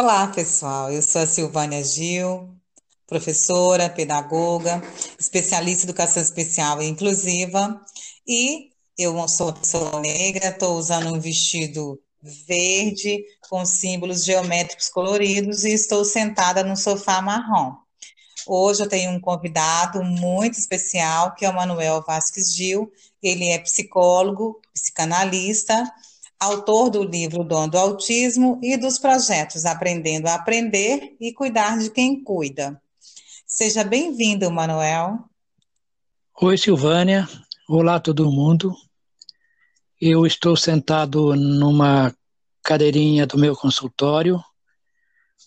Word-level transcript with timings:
Olá, 0.00 0.28
pessoal. 0.28 0.92
Eu 0.92 1.02
sou 1.02 1.22
a 1.22 1.26
Silvânia 1.26 1.82
Gil, 1.82 2.56
professora, 3.04 3.90
pedagoga, 3.90 4.80
especialista 5.18 5.82
em 5.82 5.88
educação 5.88 6.22
especial 6.22 6.80
e 6.80 6.86
inclusiva, 6.86 7.84
e 8.24 8.70
eu 8.96 9.26
sou 9.26 9.48
uma 9.48 9.54
pessoa 9.54 9.98
negra, 9.98 10.50
estou 10.50 10.78
usando 10.78 11.12
um 11.12 11.18
vestido 11.18 12.00
verde 12.46 13.24
com 13.50 13.66
símbolos 13.66 14.24
geométricos 14.24 14.88
coloridos 14.88 15.64
e 15.64 15.72
estou 15.72 16.04
sentada 16.04 16.62
no 16.62 16.76
sofá 16.76 17.20
marrom. 17.20 17.74
Hoje 18.46 18.84
eu 18.84 18.88
tenho 18.88 19.10
um 19.10 19.20
convidado 19.20 20.00
muito 20.04 20.60
especial, 20.60 21.34
que 21.34 21.44
é 21.44 21.50
o 21.50 21.54
Manuel 21.56 22.04
Vasques 22.06 22.54
Gil. 22.54 22.88
Ele 23.20 23.48
é 23.48 23.58
psicólogo, 23.58 24.60
psicanalista, 24.72 25.92
autor 26.38 26.90
do 26.90 27.02
livro 27.02 27.42
Dom 27.42 27.68
do 27.68 27.76
Autismo 27.76 28.60
e 28.62 28.76
dos 28.76 28.98
projetos 28.98 29.64
Aprendendo 29.66 30.28
a 30.28 30.34
Aprender 30.34 31.16
e 31.20 31.32
Cuidar 31.32 31.78
de 31.78 31.90
Quem 31.90 32.22
Cuida. 32.22 32.80
Seja 33.46 33.82
bem-vindo, 33.82 34.50
Manuel. 34.50 35.18
Oi, 36.40 36.56
Silvânia. 36.56 37.28
Olá, 37.68 37.98
todo 37.98 38.30
mundo. 38.30 38.72
Eu 40.00 40.24
estou 40.24 40.56
sentado 40.56 41.34
numa 41.34 42.14
cadeirinha 42.62 43.26
do 43.26 43.36
meu 43.36 43.56
consultório, 43.56 44.40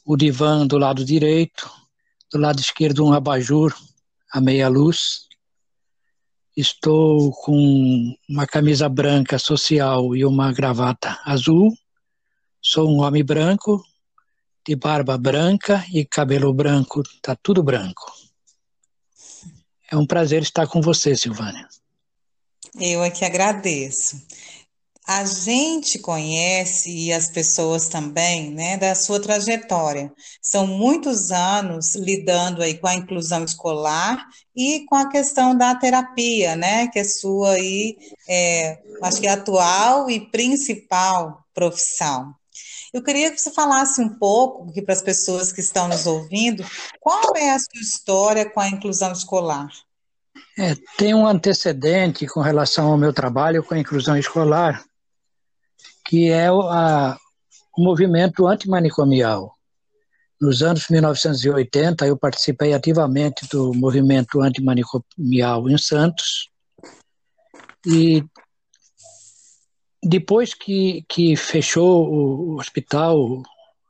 o 0.06 0.18
divã 0.18 0.68
do 0.68 0.78
lado 0.78 1.06
direito, 1.06 1.72
do 2.32 2.38
lado 2.38 2.60
esquerdo 2.60 3.06
um 3.06 3.14
abajur 3.14 3.74
a 4.32 4.42
meia 4.42 4.68
luz, 4.68 5.28
Estou 6.56 7.32
com 7.32 8.14
uma 8.28 8.46
camisa 8.46 8.90
branca 8.90 9.40
social 9.40 10.16
e 10.16 10.26
uma 10.26 10.52
gravata 10.52 11.20
azul. 11.24 11.74
Sou 12.62 12.90
um 12.90 13.02
homem 13.02 13.24
branco, 13.24 13.84
de 14.68 14.76
barba 14.76 15.18
branca 15.18 15.86
e 15.94 16.06
cabelo 16.06 16.54
branco, 16.54 17.02
tá 17.22 17.36
tudo 17.42 17.64
branco. 17.64 18.12
É 19.90 19.96
um 19.98 20.06
prazer 20.06 20.42
estar 20.42 20.68
com 20.68 20.82
você, 20.82 21.16
Silvânia. 21.16 21.68
Eu 22.80 23.04
é 23.04 23.10
que 23.10 23.26
agradeço 23.26 24.22
a 25.08 25.26
gente 25.26 26.00
conhece 26.00 26.90
e 26.90 27.12
as 27.12 27.30
pessoas 27.30 27.88
também, 27.88 28.52
né, 28.52 28.78
da 28.78 28.94
sua 28.94 29.20
trajetória. 29.20 30.12
São 30.42 30.68
muitos 30.68 31.32
anos 31.32 31.96
lidando 31.96 32.62
aí 32.62 32.78
com 32.78 32.88
a 32.88 32.96
inclusão 32.96 33.44
escolar 33.44 34.26
e 34.56 34.86
com 34.86 34.96
a 34.96 35.10
questão 35.10 35.58
da 35.58 35.76
terapia, 35.76 36.56
né, 36.56 36.88
que 36.88 37.00
é 37.00 37.04
sua 37.04 37.54
aí, 37.54 37.98
é, 38.30 38.80
acho 39.02 39.20
que 39.20 39.28
é 39.28 39.32
atual 39.32 40.10
e 40.10 40.20
principal 40.30 41.46
profissão. 41.54 42.34
Eu 42.94 43.02
queria 43.02 43.32
que 43.32 43.40
você 43.40 43.52
falasse 43.52 44.02
um 44.02 44.10
pouco, 44.10 44.70
aqui 44.70 44.82
para 44.82 44.94
as 44.94 45.02
pessoas 45.02 45.52
que 45.52 45.62
estão 45.62 45.88
nos 45.88 46.06
ouvindo, 46.06 46.64
qual 47.00 47.36
é 47.38 47.52
a 47.52 47.60
sua 47.60 47.82
história 47.82 48.50
com 48.50 48.60
a 48.60 48.68
inclusão 48.68 49.12
escolar? 49.14 49.70
É, 50.58 50.76
tem 50.98 51.14
um 51.14 51.26
antecedente 51.26 52.28
com 52.28 52.42
relação 52.42 52.92
ao 52.92 52.98
meu 52.98 53.14
trabalho 53.14 53.64
com 53.64 53.74
a 53.74 53.80
inclusão 53.80 54.18
escolar, 54.18 54.84
que 56.12 56.30
é 56.30 56.52
o 56.52 56.62
movimento 57.78 58.46
antimanicomial. 58.46 59.56
Nos 60.42 60.62
anos 60.62 60.90
1980, 60.90 62.06
eu 62.06 62.18
participei 62.18 62.74
ativamente 62.74 63.48
do 63.48 63.74
movimento 63.74 64.42
antimanicomial 64.42 65.70
em 65.70 65.78
Santos, 65.78 66.50
e 67.88 68.26
depois 70.04 70.54
que, 70.54 71.06
que 71.08 71.38
fechou 71.38 72.06
o 72.12 72.58
hospital, 72.58 73.18
o 73.18 73.44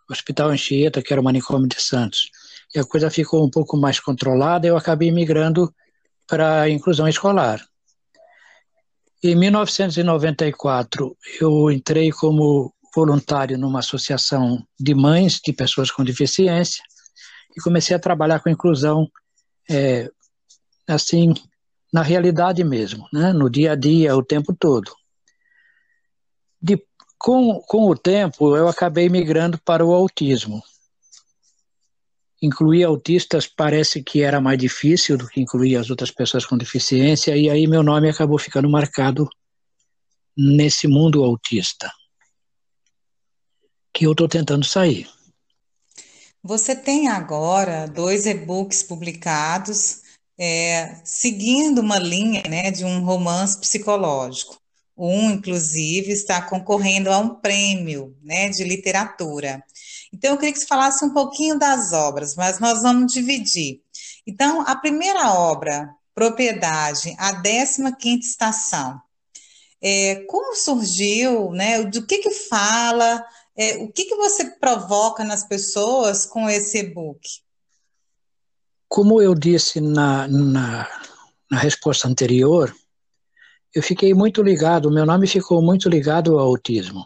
Hospital 0.07 0.49
Anchieta, 0.49 1.01
que 1.01 1.11
era 1.11 1.21
o 1.21 1.25
manicômio 1.25 1.67
de 1.67 1.81
Santos, 1.81 2.29
e 2.75 2.77
a 2.77 2.85
coisa 2.85 3.09
ficou 3.09 3.43
um 3.43 3.49
pouco 3.49 3.75
mais 3.75 3.99
controlada, 3.99 4.67
eu 4.67 4.77
acabei 4.77 5.11
migrando 5.11 5.73
para 6.27 6.61
a 6.61 6.69
inclusão 6.69 7.07
escolar. 7.07 7.65
Em 9.23 9.35
1994, 9.35 11.15
eu 11.39 11.69
entrei 11.69 12.11
como 12.11 12.73
voluntário 12.95 13.55
numa 13.55 13.77
associação 13.77 14.65
de 14.79 14.95
mães 14.95 15.39
de 15.45 15.53
pessoas 15.53 15.91
com 15.91 16.03
deficiência 16.03 16.83
e 17.55 17.61
comecei 17.61 17.95
a 17.95 17.99
trabalhar 17.99 18.39
com 18.39 18.49
inclusão, 18.49 19.07
é, 19.69 20.09
assim, 20.87 21.35
na 21.93 22.01
realidade 22.01 22.63
mesmo, 22.63 23.07
né? 23.13 23.31
no 23.31 23.47
dia 23.47 23.73
a 23.73 23.75
dia, 23.75 24.15
o 24.15 24.23
tempo 24.23 24.55
todo. 24.57 24.91
De, 26.59 26.83
com, 27.19 27.61
com 27.67 27.89
o 27.89 27.95
tempo, 27.95 28.57
eu 28.57 28.67
acabei 28.67 29.07
migrando 29.07 29.59
para 29.59 29.85
o 29.85 29.93
autismo 29.93 30.63
incluir 32.41 32.84
autistas 32.84 33.47
parece 33.47 34.02
que 34.02 34.22
era 34.22 34.41
mais 34.41 34.57
difícil 34.57 35.18
do 35.18 35.28
que 35.28 35.40
incluir 35.40 35.75
as 35.75 35.90
outras 35.90 36.09
pessoas 36.09 36.46
com 36.46 36.57
deficiência, 36.57 37.38
e 37.38 37.50
aí 37.50 37.68
meu 37.68 37.84
nome 37.84 38.09
acabou 38.09 38.40
ficando 38.40 38.69
marcado 38.69 39.29
nesse 40.35 40.88
mundo 40.88 41.24
autista, 41.24 41.91
que 43.94 44.06
eu 44.06 44.12
estou 44.12 44.28
tentando 44.28 44.66
sair. 44.66 45.07
Você 46.44 46.75
tem 46.75 47.07
agora 47.07 47.85
dois 47.85 48.25
e-books 48.25 48.81
publicados, 48.81 50.02
é, 50.40 51.00
seguindo 51.03 51.79
uma 51.79 52.00
linha 52.00 52.41
né, 52.50 52.72
de 52.72 52.84
um 52.84 53.03
romance 53.03 53.59
psicológico. 53.59 54.60
Um, 54.97 55.31
inclusive, 55.31 56.12
está 56.12 56.41
concorrendo 56.41 57.09
a 57.09 57.18
um 57.18 57.35
prêmio 57.35 58.16
né, 58.22 58.50
de 58.50 58.63
literatura. 58.63 59.63
Então, 60.13 60.31
eu 60.31 60.38
queria 60.38 60.53
que 60.53 60.59
você 60.59 60.68
falasse 60.68 61.03
um 61.03 61.13
pouquinho 61.13 61.57
das 61.57 61.94
obras, 61.94 62.35
mas 62.35 62.59
nós 62.59 62.81
vamos 62.81 63.12
dividir. 63.12 63.81
Então, 64.28 64.62
a 64.62 64.75
primeira 64.75 65.34
obra, 65.34 65.90
Propriedade, 66.13 67.16
a 67.18 67.41
15ª 67.41 68.19
estação. 68.19 69.02
É, 69.81 70.24
como 70.28 70.56
surgiu, 70.56 71.52
né, 71.52 71.84
do 71.84 72.06
que 72.06 72.19
que 72.19 72.31
fala, 72.31 73.25
é, 73.58 73.78
o 73.78 73.91
que 73.91 74.06
que 74.06 74.16
você 74.16 74.46
provoca 74.59 75.23
nas 75.23 75.44
pessoas 75.47 76.25
com 76.25 76.50
esse 76.50 76.79
e-book? 76.79 77.22
Como 78.90 79.22
eu 79.22 79.34
disse 79.34 79.79
na, 79.79 80.28
na, 80.28 80.88
na 81.50 81.58
resposta 81.58 82.08
anterior, 82.08 82.75
eu 83.73 83.81
fiquei 83.81 84.13
muito 84.13 84.43
ligado, 84.43 84.91
meu 84.91 85.05
nome 85.05 85.27
ficou 85.27 85.61
muito 85.61 85.89
ligado 85.89 86.37
ao 86.37 86.45
autismo. 86.47 87.05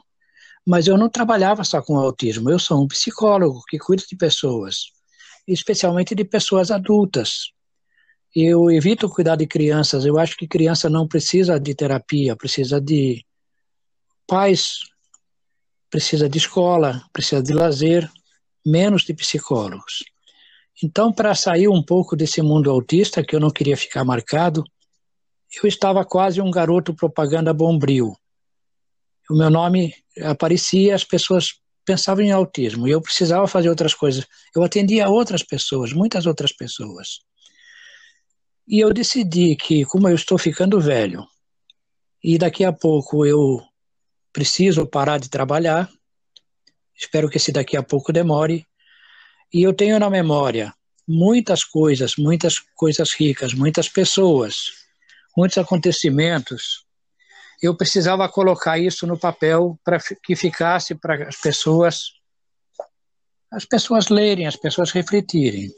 Mas 0.65 0.87
eu 0.87 0.97
não 0.97 1.07
trabalhava 1.07 1.63
só 1.63 1.81
com 1.81 1.97
autismo, 1.97 2.49
eu 2.49 2.57
sou 2.57 2.83
um 2.83 2.87
psicólogo 2.87 3.61
que 3.67 3.77
cuida 3.77 4.03
de 4.07 4.15
pessoas, 4.15 4.91
especialmente 5.47 6.15
de 6.15 6.25
pessoas 6.25 6.71
adultas. 6.71 7.51
Eu 8.35 8.71
evito 8.71 9.07
cuidar 9.07 9.35
de 9.35 9.45
crianças, 9.45 10.05
eu 10.05 10.17
acho 10.17 10.35
que 10.35 10.47
criança 10.47 10.89
não 10.89 11.07
precisa 11.07 11.59
de 11.59 11.75
terapia, 11.75 12.35
precisa 12.35 12.81
de 12.81 13.23
pais, 14.27 14.79
precisa 15.89 16.27
de 16.27 16.39
escola, 16.39 17.01
precisa 17.13 17.43
de 17.43 17.53
lazer, 17.53 18.09
menos 18.65 19.03
de 19.03 19.13
psicólogos. 19.13 20.03
Então, 20.83 21.13
para 21.13 21.35
sair 21.35 21.67
um 21.67 21.81
pouco 21.81 22.15
desse 22.15 22.41
mundo 22.41 22.69
autista, 22.69 23.23
que 23.23 23.35
eu 23.35 23.39
não 23.39 23.51
queria 23.51 23.77
ficar 23.77 24.03
marcado, 24.03 24.63
eu 25.61 25.67
estava 25.67 26.03
quase 26.03 26.41
um 26.41 26.51
garoto 26.51 26.93
propaganda 26.93 27.53
bombril 27.53 28.15
o 29.29 29.35
meu 29.35 29.49
nome 29.49 29.93
aparecia, 30.21 30.93
as 30.93 31.03
pessoas 31.03 31.59
pensavam 31.83 32.23
em 32.23 32.31
autismo 32.31 32.87
e 32.87 32.91
eu 32.91 33.01
precisava 33.01 33.47
fazer 33.47 33.69
outras 33.69 33.93
coisas. 33.93 34.25
Eu 34.55 34.63
atendia 34.63 35.09
outras 35.09 35.43
pessoas, 35.43 35.93
muitas 35.93 36.25
outras 36.25 36.51
pessoas. 36.51 37.19
E 38.67 38.79
eu 38.79 38.93
decidi 38.93 39.55
que, 39.55 39.85
como 39.85 40.07
eu 40.07 40.15
estou 40.15 40.37
ficando 40.37 40.79
velho 40.79 41.25
e 42.23 42.37
daqui 42.37 42.63
a 42.63 42.73
pouco 42.73 43.25
eu 43.25 43.61
preciso 44.33 44.85
parar 44.85 45.19
de 45.19 45.29
trabalhar, 45.29 45.89
espero 46.95 47.29
que 47.29 47.37
esse 47.37 47.51
daqui 47.51 47.77
a 47.77 47.83
pouco 47.83 48.11
demore, 48.11 48.65
e 49.53 49.61
eu 49.61 49.73
tenho 49.73 49.99
na 49.99 50.09
memória 50.09 50.73
muitas 51.07 51.63
coisas, 51.63 52.15
muitas 52.17 52.55
coisas 52.75 53.13
ricas, 53.13 53.53
muitas 53.53 53.87
pessoas, 53.87 54.84
muitos 55.35 55.57
acontecimentos 55.57 56.85
eu 57.61 57.75
precisava 57.75 58.27
colocar 58.29 58.77
isso 58.77 59.07
no 59.07 59.17
papel 59.17 59.79
para 59.83 59.99
que 60.23 60.35
ficasse 60.35 60.95
para 60.95 61.27
as 61.27 61.37
pessoas 61.37 62.13
as 63.51 63.63
pessoas 63.63 64.09
lerem, 64.09 64.47
as 64.47 64.57
pessoas 64.57 64.91
refletirem. 64.91 65.71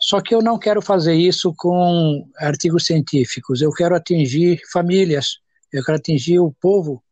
Só 0.00 0.22
que 0.22 0.34
eu 0.34 0.40
não 0.40 0.58
quero 0.58 0.80
fazer 0.80 1.14
isso 1.14 1.52
com 1.56 2.26
artigos 2.38 2.86
científicos, 2.86 3.60
eu 3.60 3.70
quero 3.72 3.94
atingir 3.94 4.60
famílias, 4.72 5.38
eu 5.70 5.84
quero 5.84 5.98
atingir 5.98 6.38
o 6.38 6.52
povo, 6.52 7.02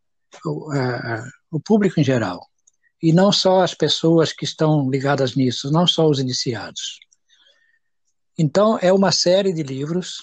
o, 0.47 0.71
o 1.51 1.61
público 1.61 2.01
em 2.01 2.05
geral. 2.05 2.41
E 3.03 3.13
não 3.13 3.31
só 3.31 3.61
as 3.61 3.75
pessoas 3.75 4.33
que 4.33 4.45
estão 4.45 4.89
ligadas 4.89 5.35
nisso, 5.35 5.71
não 5.71 5.87
só 5.87 6.09
os 6.09 6.21
iniciados. 6.21 7.01
Então, 8.39 8.79
é 8.81 8.93
uma 8.93 9.13
série 9.13 9.53
de 9.53 9.63
livros 9.63 10.23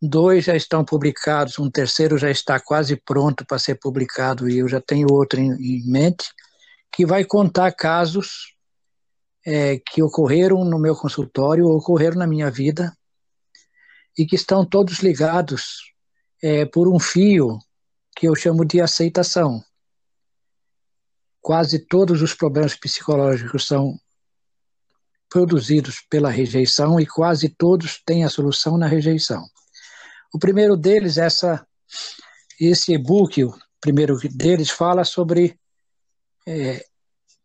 Dois 0.00 0.44
já 0.44 0.54
estão 0.54 0.84
publicados, 0.84 1.58
um 1.58 1.70
terceiro 1.70 2.16
já 2.16 2.30
está 2.30 2.60
quase 2.60 2.96
pronto 2.96 3.44
para 3.44 3.58
ser 3.58 3.74
publicado 3.76 4.48
e 4.48 4.58
eu 4.58 4.68
já 4.68 4.80
tenho 4.80 5.08
outro 5.10 5.40
em, 5.40 5.52
em 5.54 5.90
mente, 5.90 6.28
que 6.92 7.04
vai 7.04 7.24
contar 7.24 7.72
casos 7.72 8.54
é, 9.44 9.78
que 9.78 10.02
ocorreram 10.02 10.64
no 10.64 10.78
meu 10.78 10.94
consultório, 10.94 11.66
ocorreram 11.66 12.18
na 12.18 12.26
minha 12.26 12.50
vida, 12.50 12.96
e 14.18 14.26
que 14.26 14.34
estão 14.34 14.66
todos 14.66 14.98
ligados 14.98 15.94
é, 16.42 16.66
por 16.66 16.88
um 16.88 16.98
fio 16.98 17.58
que 18.16 18.26
eu 18.26 18.34
chamo 18.34 18.64
de 18.64 18.80
aceitação. 18.80 19.62
Quase 21.40 21.78
todos 21.78 22.20
os 22.20 22.34
problemas 22.34 22.74
psicológicos 22.74 23.66
são 23.66 23.98
produzidos 25.30 26.00
pela 26.10 26.30
rejeição 26.30 26.98
e 26.98 27.06
quase 27.06 27.48
todos 27.48 28.02
têm 28.04 28.24
a 28.24 28.30
solução 28.30 28.76
na 28.76 28.88
rejeição. 28.88 29.48
O 30.32 30.38
primeiro 30.38 30.76
deles, 30.76 31.16
essa, 31.16 31.66
esse 32.60 32.92
e-book, 32.92 33.44
o 33.44 33.54
primeiro 33.80 34.18
deles, 34.30 34.70
fala 34.70 35.04
sobre 35.04 35.58
é, 36.46 36.84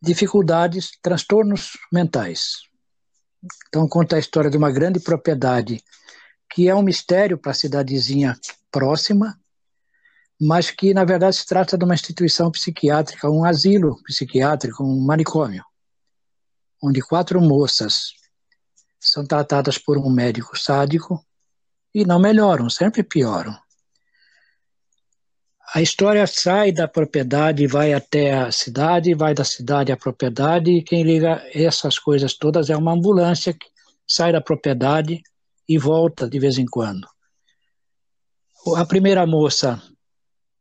dificuldades, 0.02 0.92
transtornos 1.02 1.78
mentais. 1.92 2.62
Então, 3.68 3.88
conta 3.88 4.16
a 4.16 4.20
história 4.20 4.50
de 4.50 4.58
uma 4.58 4.72
grande 4.72 5.00
propriedade 5.00 5.84
que 6.54 6.70
é 6.70 6.76
um 6.76 6.84
mistério 6.84 7.38
para 7.38 7.52
a 7.52 7.56
cidadezinha 7.56 8.38
próxima, 8.70 9.40
mas 10.40 10.70
que, 10.70 10.94
na 10.94 11.04
verdade, 11.04 11.36
se 11.38 11.46
trata 11.46 11.78
de 11.78 11.84
uma 11.84 11.96
instituição 11.96 12.52
psiquiátrica, 12.52 13.30
um 13.30 13.44
asilo 13.44 14.02
psiquiátrico, 14.04 14.84
um 14.84 15.00
manicômio, 15.00 15.64
onde 16.82 17.02
quatro 17.02 17.42
moças 17.42 18.14
são 19.00 19.26
tratadas 19.26 19.78
por 19.78 19.98
um 19.98 20.10
médico 20.10 20.58
sádico 20.58 21.26
e 21.94 22.06
não 22.06 22.20
melhoram, 22.20 22.70
sempre 22.70 23.04
pioram. 23.04 23.58
A 25.74 25.82
história 25.82 26.28
sai 26.28 26.72
da 26.72 26.88
propriedade, 26.88 27.66
vai 27.66 27.94
até 27.94 28.34
a 28.34 28.52
cidade, 28.52 29.16
vai 29.16 29.34
da 29.34 29.44
cidade 29.44 29.92
à 29.92 29.98
propriedade, 29.98 30.72
e 30.72 30.84
quem 30.84 31.04
liga 31.04 31.44
essas 31.54 31.98
coisas 31.98 32.36
todas 32.36 32.70
é 32.70 32.78
uma 32.78 32.94
ambulância 32.94 33.54
que 33.54 33.68
sai 34.08 34.32
da 34.32 34.40
propriedade 34.40 35.22
e 35.68 35.78
volta 35.78 36.30
de 36.30 36.38
vez 36.38 36.58
em 36.58 36.66
quando. 36.66 37.08
A 38.76 38.86
primeira 38.86 39.26
moça 39.26 39.82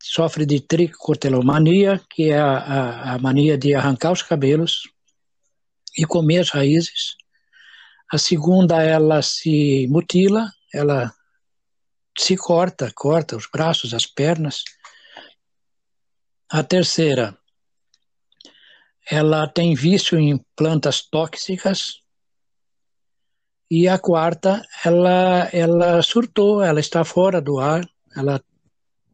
sofre 0.02 0.46
de 0.46 0.60
tricotelomania, 0.60 2.00
que 2.10 2.30
é 2.30 2.38
a, 2.38 2.56
a, 2.56 3.14
a 3.14 3.18
mania 3.18 3.56
de 3.58 3.74
arrancar 3.74 4.12
os 4.12 4.22
cabelos 4.22 4.82
e 5.96 6.04
comer 6.04 6.38
as 6.38 6.50
raízes. 6.50 7.16
A 8.10 8.18
segunda, 8.18 8.82
ela 8.82 9.20
se 9.22 9.86
mutila, 9.88 10.50
ela 10.72 11.12
se 12.18 12.36
corta, 12.36 12.92
corta 12.94 13.36
os 13.36 13.46
braços, 13.52 13.94
as 13.94 14.06
pernas. 14.06 14.62
A 16.50 16.62
terceira, 16.62 17.36
ela 19.10 19.48
tem 19.48 19.74
vício 19.74 20.18
em 20.18 20.38
plantas 20.54 21.02
tóxicas. 21.02 22.02
E 23.70 23.88
a 23.88 23.98
quarta, 23.98 24.62
ela, 24.84 25.48
ela 25.52 26.02
surtou, 26.02 26.62
ela 26.62 26.78
está 26.78 27.04
fora 27.04 27.40
do 27.40 27.58
ar, 27.58 27.88
ela 28.14 28.42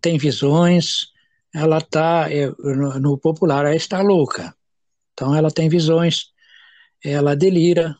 tem 0.00 0.18
visões, 0.18 1.12
ela 1.54 1.78
está, 1.78 2.26
é, 2.30 2.48
no, 3.00 3.16
popular, 3.18 3.64
ela 3.66 3.76
está 3.76 4.00
louca. 4.02 4.54
Então 5.12 5.34
ela 5.34 5.50
tem 5.50 5.68
visões, 5.68 6.32
ela 7.04 7.36
delira. 7.36 7.96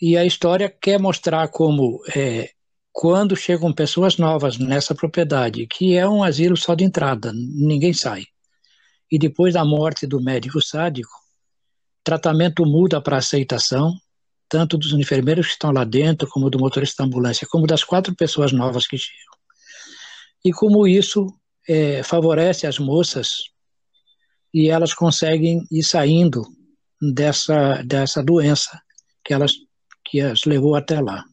E 0.00 0.16
a 0.16 0.24
história 0.24 0.70
quer 0.70 0.98
mostrar 0.98 1.48
como 1.48 2.00
é, 2.14 2.50
quando 2.92 3.36
chegam 3.36 3.72
pessoas 3.72 4.16
novas 4.16 4.58
nessa 4.58 4.94
propriedade, 4.94 5.66
que 5.66 5.96
é 5.96 6.08
um 6.08 6.22
asilo 6.22 6.56
só 6.56 6.74
de 6.74 6.84
entrada, 6.84 7.32
ninguém 7.32 7.92
sai. 7.92 8.24
E 9.10 9.18
depois 9.18 9.54
da 9.54 9.64
morte 9.64 10.06
do 10.06 10.20
médico 10.20 10.60
sádico, 10.60 11.10
tratamento 12.04 12.64
muda 12.64 13.00
para 13.00 13.18
aceitação, 13.18 13.94
tanto 14.48 14.76
dos 14.76 14.92
enfermeiros 14.92 15.46
que 15.46 15.52
estão 15.52 15.70
lá 15.70 15.84
dentro, 15.84 16.28
como 16.28 16.50
do 16.50 16.58
motorista 16.58 17.02
da 17.02 17.06
ambulância, 17.06 17.46
como 17.48 17.66
das 17.66 17.84
quatro 17.84 18.14
pessoas 18.14 18.52
novas 18.52 18.86
que 18.86 18.98
chegam. 18.98 19.34
E 20.44 20.52
como 20.52 20.86
isso 20.86 21.26
é, 21.68 22.02
favorece 22.02 22.66
as 22.66 22.78
moças 22.78 23.44
e 24.52 24.68
elas 24.68 24.92
conseguem 24.92 25.64
ir 25.70 25.84
saindo 25.84 26.42
dessa, 27.00 27.82
dessa 27.82 28.22
doença 28.22 28.80
que 29.24 29.32
elas 29.32 29.52
que 30.04 30.20
as 30.20 30.44
levou 30.44 30.74
até 30.74 31.00
lá. 31.00 31.24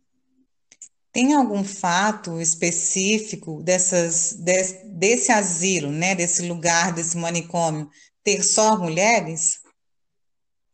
Tem 1.18 1.34
algum 1.34 1.64
fato 1.64 2.40
específico 2.40 3.64
dessas, 3.64 4.34
de, 4.34 4.54
desse 4.86 5.32
asilo, 5.32 5.90
né, 5.90 6.14
desse 6.14 6.48
lugar, 6.48 6.94
desse 6.94 7.18
manicômio, 7.18 7.90
ter 8.24 8.44
só 8.44 8.78
mulheres? 8.78 9.58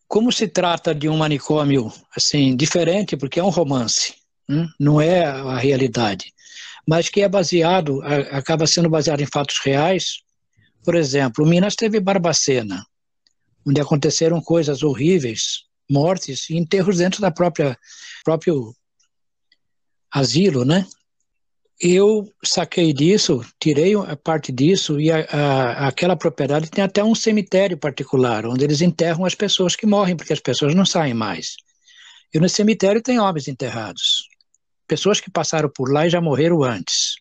Como 0.06 0.34
se 0.34 0.45
trata 0.50 0.94
de 0.94 1.07
um 1.07 1.16
manicômio 1.16 1.90
assim 2.13 2.57
diferente, 2.57 3.16
porque 3.16 3.40
é 3.40 3.44
um 3.44 3.48
romance, 3.48 4.16
hein? 4.50 4.68
não 4.78 5.00
é 5.00 5.24
a 5.24 5.57
realidade, 5.57 6.34
mas 6.86 7.07
que 7.07 7.22
é 7.22 7.30
baseado, 7.30 8.01
acaba 8.30 8.68
sendo 8.68 8.90
baseado 8.90 9.22
em 9.22 9.25
fatos 9.25 9.62
reais. 9.63 10.18
Por 10.84 10.95
exemplo, 10.95 11.45
Minas 11.45 11.74
teve 11.74 12.01
Barbacena, 12.01 12.86
onde 13.66 13.80
aconteceram 13.80 14.42
coisas 14.42 14.84
horríveis, 14.84 15.63
mortes 15.90 16.50
e 16.50 16.57
enterros 16.57 16.98
dentro 16.98 17.22
da 17.22 17.31
própria 17.31 17.78
próprio 18.25 18.75
asilo, 20.13 20.63
né? 20.63 20.86
Eu 21.81 22.31
saquei 22.44 22.94
disso, 22.94 23.44
tirei 23.60 23.95
a 23.95 24.15
parte 24.15 24.51
disso 24.51 25.01
e 25.01 25.12
a, 25.12 25.25
a, 25.25 25.88
aquela 25.88 26.15
propriedade 26.15 26.69
tem 26.69 26.83
até 26.83 27.04
um 27.04 27.15
cemitério 27.15 27.75
particular, 27.77 28.45
onde 28.45 28.63
eles 28.63 28.80
enterram 28.80 29.25
as 29.25 29.33
pessoas 29.33 29.75
que 29.75 29.88
morrem, 29.88 30.15
porque 30.15 30.31
as 30.31 30.39
pessoas 30.39 30.75
não 30.75 30.86
saem 30.86 31.15
mais. 31.15 31.56
E 32.33 32.39
no 32.39 32.48
cemitério 32.48 33.01
tem 33.01 33.19
homens 33.19 33.48
enterrados, 33.48 34.27
pessoas 34.88 35.19
que 35.19 35.31
passaram 35.31 35.69
por 35.69 35.92
lá 35.92 36.06
e 36.06 36.12
já 36.12 36.21
morreram 36.21 36.64
antes. 36.64 37.16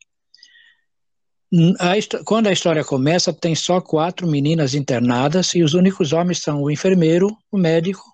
A, 1.81 1.95
quando 2.25 2.47
a 2.47 2.52
história 2.52 2.85
começa, 2.85 3.33
tem 3.33 3.55
só 3.55 3.81
quatro 3.81 4.26
meninas 4.26 4.75
internadas 4.75 5.55
e 5.55 5.62
os 5.62 5.75
únicos 5.75 6.12
homens 6.12 6.38
são 6.38 6.62
o 6.62 6.71
enfermeiro, 6.71 7.37
o 7.50 7.59
médico 7.59 8.05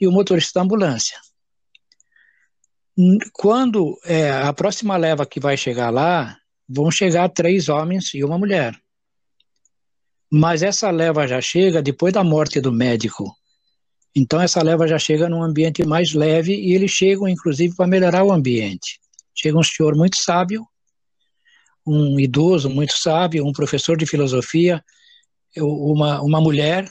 e 0.00 0.06
o 0.06 0.12
motorista 0.12 0.58
da 0.58 0.64
ambulância. 0.64 1.18
Quando 3.32 3.98
é, 4.04 4.30
a 4.30 4.52
próxima 4.52 4.96
leva 4.96 5.24
que 5.24 5.40
vai 5.40 5.56
chegar 5.56 5.90
lá, 5.90 6.36
vão 6.68 6.90
chegar 6.90 7.28
três 7.30 7.68
homens 7.68 8.12
e 8.14 8.22
uma 8.22 8.38
mulher. 8.38 8.78
Mas 10.30 10.62
essa 10.62 10.90
leva 10.90 11.26
já 11.26 11.40
chega 11.40 11.82
depois 11.82 12.12
da 12.12 12.24
morte 12.24 12.60
do 12.60 12.72
médico. 12.72 13.34
Então 14.14 14.40
essa 14.40 14.62
leva 14.62 14.86
já 14.86 14.98
chega 14.98 15.28
num 15.28 15.42
ambiente 15.42 15.84
mais 15.86 16.12
leve 16.12 16.54
e 16.54 16.74
eles 16.74 16.90
chegam 16.90 17.28
inclusive 17.28 17.74
para 17.74 17.86
melhorar 17.86 18.24
o 18.24 18.32
ambiente. 18.32 19.00
Chega 19.34 19.58
um 19.58 19.62
senhor 19.62 19.96
muito 19.96 20.16
sábio, 20.16 20.66
um 21.86 22.20
idoso 22.20 22.68
muito 22.68 22.92
sábio, 22.96 23.46
um 23.46 23.52
professor 23.52 23.96
de 23.96 24.06
filosofia, 24.06 24.84
uma, 25.56 26.20
uma 26.20 26.40
mulher 26.40 26.90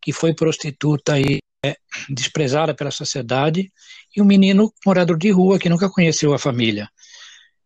que 0.00 0.12
foi 0.12 0.34
prostituta 0.34 1.18
e 1.18 1.38
é, 1.64 1.76
desprezada 2.08 2.74
pela 2.74 2.90
sociedade 2.90 3.72
e 4.14 4.20
um 4.20 4.24
menino 4.24 4.72
morador 4.84 5.16
de 5.16 5.30
rua 5.30 5.58
que 5.58 5.68
nunca 5.68 5.88
conheceu 5.88 6.34
a 6.34 6.38
família. 6.38 6.88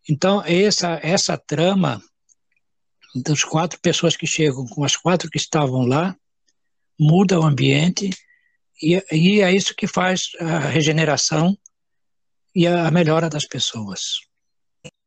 Então, 0.09 0.43
essa, 0.45 1.01
essa 1.03 1.37
trama 1.39 2.01
das 3.15 3.43
quatro 3.43 3.81
pessoas 3.81 4.17
que 4.17 4.27
chegam 4.27 4.67
com 4.67 4.85
as 4.85 4.97
quatro 4.97 5.31
que 5.31 5.39
estavam 5.39 5.87
lá 5.87 6.15
muda 6.99 7.41
o 7.41 7.45
ambiente 7.45 8.11
e, 8.83 9.03
e 9.11 9.41
é 9.41 9.53
isso 9.53 9.75
que 9.75 9.87
faz 9.87 10.33
a 10.39 10.59
regeneração 10.59 11.57
e 12.55 12.67
a 12.67 12.91
melhora 12.91 13.31
das 13.31 13.47
pessoas. 13.47 14.21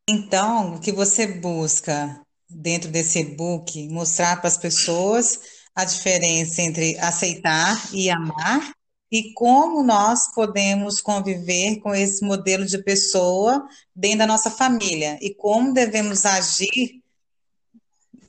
Então, 0.09 0.75
o 0.75 0.79
que 0.79 0.91
você 0.91 1.27
busca 1.27 2.19
dentro 2.49 2.89
desse 2.89 3.19
e-book? 3.19 3.87
Mostrar 3.89 4.37
para 4.37 4.47
as 4.47 4.57
pessoas 4.57 5.39
a 5.75 5.85
diferença 5.85 6.63
entre 6.63 6.97
aceitar 6.97 7.77
e 7.93 8.09
amar 8.09 8.73
e 9.11 9.33
como 9.33 9.83
nós 9.83 10.31
podemos 10.33 11.01
conviver 11.01 11.77
com 11.77 11.93
esse 11.95 12.23
modelo 12.23 12.65
de 12.65 12.77
pessoa 12.77 13.67
dentro 13.95 14.19
da 14.19 14.27
nossa 14.27 14.51
família 14.51 15.17
e 15.21 15.33
como 15.33 15.73
devemos 15.73 16.25
agir 16.25 17.01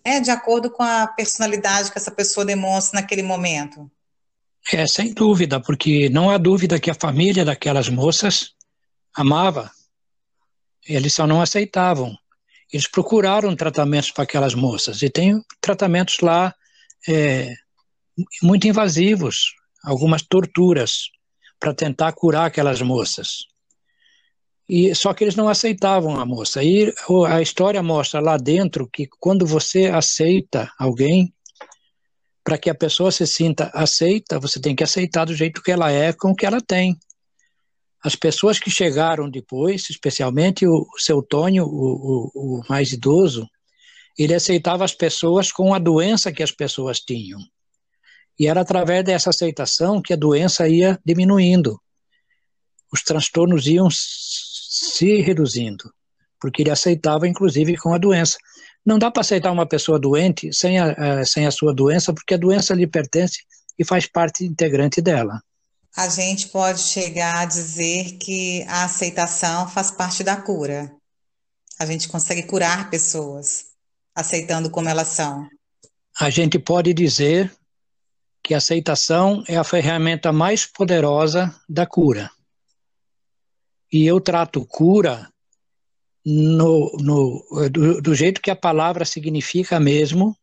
é, 0.03 0.21
de 0.21 0.31
acordo 0.31 0.71
com 0.71 0.83
a 0.83 1.07
personalidade 1.07 1.93
que 1.93 1.99
essa 1.99 2.11
pessoa 2.11 2.45
demonstra 2.47 3.01
naquele 3.01 3.23
momento. 3.23 3.91
É, 4.73 4.87
sem 4.87 5.13
dúvida, 5.13 5.61
porque 5.61 6.09
não 6.09 6.31
há 6.31 6.39
dúvida 6.39 6.81
que 6.81 6.91
a 6.91 6.95
família 6.95 7.45
daquelas 7.45 7.89
moças 7.89 8.55
amava, 9.15 9.71
eles 10.87 11.15
só 11.15 11.27
não 11.27 11.43
aceitavam. 11.43 12.17
Eles 12.73 12.87
procuraram 12.87 13.55
tratamentos 13.57 14.11
para 14.11 14.25
aquelas 14.25 14.55
moças 14.55 15.03
e 15.03 15.11
tem 15.11 15.45
tratamentos 15.61 16.19
lá 16.21 16.55
é, 17.09 17.53
muito 18.43 18.67
invasivos, 18.67 19.55
algumas 19.85 20.23
torturas 20.23 21.11
para 21.59 21.75
tentar 21.75 22.13
curar 22.13 22.47
aquelas 22.47 22.81
moças. 22.81 23.51
E 24.69 24.95
só 24.95 25.13
que 25.13 25.25
eles 25.25 25.35
não 25.35 25.49
aceitavam 25.49 26.19
a 26.21 26.25
moça. 26.25 26.63
E 26.63 26.93
a 27.27 27.43
história 27.43 27.83
mostra 27.83 28.21
lá 28.21 28.37
dentro 28.37 28.89
que 28.89 29.09
quando 29.19 29.45
você 29.45 29.87
aceita 29.87 30.71
alguém, 30.79 31.35
para 32.45 32.57
que 32.57 32.71
a 32.71 32.75
pessoa 32.75 33.11
se 33.11 33.27
sinta 33.27 33.71
aceita, 33.75 34.39
você 34.39 34.61
tem 34.61 34.75
que 34.75 34.85
aceitar 34.85 35.25
do 35.25 35.35
jeito 35.35 35.63
que 35.63 35.73
ela 35.73 35.91
é, 35.91 36.13
com 36.13 36.31
o 36.31 36.35
que 36.35 36.47
ela 36.47 36.61
tem. 36.61 36.97
As 38.03 38.17
pessoas 38.17 38.59
que 38.59 38.71
chegaram 38.71 39.29
depois, 39.29 39.91
especialmente 39.91 40.67
o, 40.67 40.87
o 40.95 40.99
seu 40.99 41.21
Tônio, 41.21 41.65
o, 41.65 42.31
o, 42.33 42.61
o 42.61 42.63
mais 42.69 42.93
idoso, 42.93 43.47
ele 44.19 44.35
aceitava 44.35 44.85
as 44.85 44.95
pessoas 44.95 45.53
com 45.53 45.75
a 45.75 45.79
doença 45.79 46.33
que 46.33 46.43
as 46.43 46.53
pessoas 46.53 47.01
tinham. 47.01 47.41
E 48.41 48.47
era 48.47 48.63
através 48.63 49.05
dessa 49.05 49.29
aceitação 49.29 50.01
que 50.01 50.15
a 50.15 50.17
doença 50.17 50.67
ia 50.67 50.99
diminuindo. 51.05 51.79
Os 52.91 53.03
transtornos 53.03 53.67
iam 53.67 53.89
se 53.91 55.21
reduzindo, 55.21 55.93
porque 56.41 56.63
ele 56.63 56.71
aceitava, 56.71 57.29
inclusive, 57.29 57.77
com 57.77 57.93
a 57.93 57.99
doença. 57.99 58.39
Não 58.85 58.99
dá 58.99 59.11
para 59.11 59.21
aceitar 59.21 59.53
uma 59.53 59.69
pessoa 59.69 60.01
doente 60.01 60.55
sem 60.55 60.79
a, 60.79 61.23
sem 61.23 61.47
a 61.47 61.51
sua 61.51 61.75
doença, 61.75 62.15
porque 62.15 62.33
a 62.33 62.39
doença 62.39 62.75
lhe 62.75 62.87
pertence 62.87 63.41
e 63.79 63.85
faz 63.85 64.07
parte 64.07 64.43
integrante 64.43 65.03
dela. 65.03 65.43
A 65.95 66.09
gente 66.09 66.49
pode 66.49 66.81
chegar 66.81 67.41
a 67.41 67.45
dizer 67.45 68.17
que 68.17 68.63
a 68.63 68.85
aceitação 68.85 69.69
faz 69.69 69.91
parte 69.91 70.25
da 70.25 70.37
cura. 70.37 70.91
A 71.79 71.85
gente 71.85 72.09
consegue 72.09 72.45
curar 72.45 72.89
pessoas 72.89 73.67
aceitando 74.15 74.71
como 74.71 74.89
elas 74.89 75.09
são. 75.09 75.47
A 76.19 76.31
gente 76.31 76.59
pode 76.59 76.95
dizer 76.95 77.53
que 78.43 78.55
a 78.55 78.59
aceitação 78.59 79.45
é 79.47 79.57
a 79.57 79.65
ferramenta 79.65 80.33
mais 80.33 80.67
poderosa 80.67 81.55
da 81.69 81.87
cura. 81.87 82.31
E 83.93 84.07
eu 84.07 84.21
trato 84.21 84.65
cura 84.65 85.29
no, 86.25 86.93
no, 87.01 87.69
do, 87.71 88.01
do, 88.01 88.15
jeito 88.15 88.41
que 88.41 88.51
a 88.51 88.57
palavra 88.57 89.05
significa 89.05 89.81
mesmo, 89.81 90.37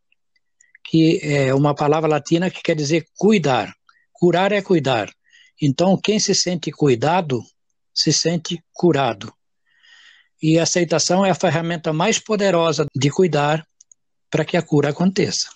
que 0.84 1.20
é 1.22 1.54
uma 1.54 1.74
palavra 1.74 2.10
latina 2.10 2.50
que 2.50 2.62
quer 2.62 2.76
dizer 2.76 3.08
cuidar. 3.18 3.74
Curar 4.12 4.52
é 4.52 4.62
cuidar. 4.62 5.10
Então, 5.62 5.98
quem 5.98 6.20
se 6.20 6.36
sente 6.36 6.72
cuidado, 6.72 7.44
se 7.94 8.12
sente 8.12 8.62
curado. 8.74 9.34
E 10.42 10.60
a 10.60 10.64
aceitação 10.64 11.26
é 11.26 11.32
a 11.32 11.36
ferramenta 11.36 11.92
mais 11.92 12.20
poderosa 12.20 12.86
de 12.96 13.10
cuidar 13.10 13.66
para 14.30 14.46
que 14.46 14.58
a 14.58 14.62
cura 14.62 14.90
aconteça. 14.90 15.50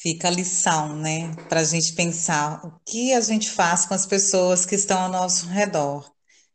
Fica 0.00 0.28
a 0.28 0.30
lição, 0.30 0.94
né, 0.94 1.34
para 1.48 1.58
a 1.58 1.64
gente 1.64 1.92
pensar 1.92 2.64
o 2.64 2.78
que 2.86 3.12
a 3.12 3.20
gente 3.20 3.50
faz 3.50 3.84
com 3.84 3.94
as 3.94 4.06
pessoas 4.06 4.64
que 4.64 4.76
estão 4.76 4.96
ao 5.00 5.08
nosso 5.08 5.48
redor. 5.48 6.08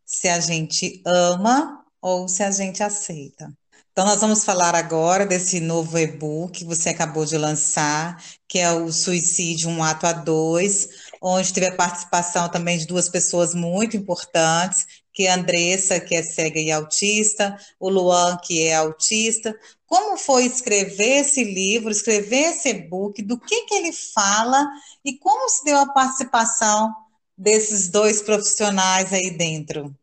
Se 0.05 0.29
a 0.29 0.39
gente 0.39 1.01
ama 1.05 1.83
ou 2.01 2.29
se 2.29 2.41
a 2.41 2.51
gente 2.51 2.81
aceita. 2.81 3.51
Então, 3.91 4.05
nós 4.05 4.21
vamos 4.21 4.45
falar 4.45 4.73
agora 4.75 5.25
desse 5.25 5.59
novo 5.59 5.99
e-book 5.99 6.59
que 6.59 6.65
você 6.65 6.89
acabou 6.89 7.25
de 7.25 7.37
lançar, 7.37 8.17
que 8.47 8.59
é 8.59 8.71
o 8.71 8.91
Suicídio 8.93 9.69
Um 9.69 9.83
Ato 9.83 10.07
a 10.07 10.13
Dois, 10.13 10.87
onde 11.21 11.51
teve 11.51 11.67
a 11.67 11.75
participação 11.75 12.47
também 12.47 12.77
de 12.77 12.87
duas 12.87 13.09
pessoas 13.09 13.53
muito 13.53 13.97
importantes, 13.97 14.85
que 15.13 15.27
é 15.27 15.31
a 15.31 15.35
Andressa, 15.35 15.99
que 15.99 16.15
é 16.15 16.23
cega 16.23 16.59
e 16.59 16.71
autista, 16.71 17.57
o 17.79 17.89
Luan, 17.89 18.37
que 18.37 18.63
é 18.63 18.75
autista. 18.75 19.55
Como 19.85 20.17
foi 20.17 20.45
escrever 20.45 21.21
esse 21.21 21.43
livro, 21.43 21.91
escrever 21.91 22.51
esse 22.51 22.69
e-book, 22.69 23.21
do 23.21 23.39
que, 23.39 23.65
que 23.65 23.75
ele 23.75 23.93
fala 23.93 24.67
e 25.05 25.13
como 25.17 25.47
se 25.49 25.63
deu 25.63 25.77
a 25.77 25.93
participação 25.93 26.91
desses 27.37 27.89
dois 27.89 28.21
profissionais 28.21 29.13
aí 29.13 29.29
dentro? 29.37 29.95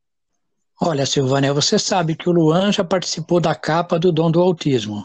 Olha, 0.80 1.04
Silvânia, 1.04 1.52
você 1.52 1.78
sabe 1.78 2.14
que 2.14 2.28
o 2.28 2.32
Luan 2.32 2.72
já 2.72 2.84
participou 2.84 3.40
da 3.40 3.54
capa 3.54 3.98
do 3.98 4.12
Dom 4.12 4.30
do 4.30 4.40
Autismo. 4.40 5.04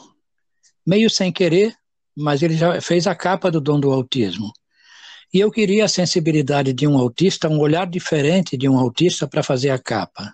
Meio 0.85 1.09
sem 1.09 1.33
querer, 1.33 1.75
mas 2.15 2.41
ele 2.43 2.55
já 2.55 2.79
fez 2.79 3.07
a 3.07 3.15
capa 3.15 3.51
do 3.51 3.59
Dom 3.59 3.79
do 3.79 3.91
Autismo. 3.91 4.53
E 5.35 5.39
eu 5.41 5.51
queria 5.51 5.83
a 5.83 5.89
sensibilidade 5.89 6.71
de 6.71 6.87
um 6.87 6.97
autista, 6.97 7.49
um 7.49 7.59
olhar 7.59 7.85
diferente 7.87 8.55
de 8.55 8.69
um 8.69 8.79
autista 8.79 9.27
para 9.27 9.43
fazer 9.43 9.69
a 9.69 9.77
capa. 9.77 10.33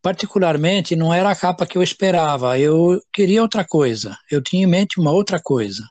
Particularmente, 0.00 0.94
não 0.94 1.12
era 1.12 1.28
a 1.28 1.34
capa 1.34 1.66
que 1.66 1.76
eu 1.76 1.82
esperava, 1.82 2.56
eu 2.60 3.02
queria 3.12 3.42
outra 3.42 3.64
coisa, 3.64 4.16
eu 4.30 4.40
tinha 4.40 4.62
em 4.62 4.68
mente 4.68 5.00
uma 5.00 5.10
outra 5.10 5.42
coisa. 5.42 5.84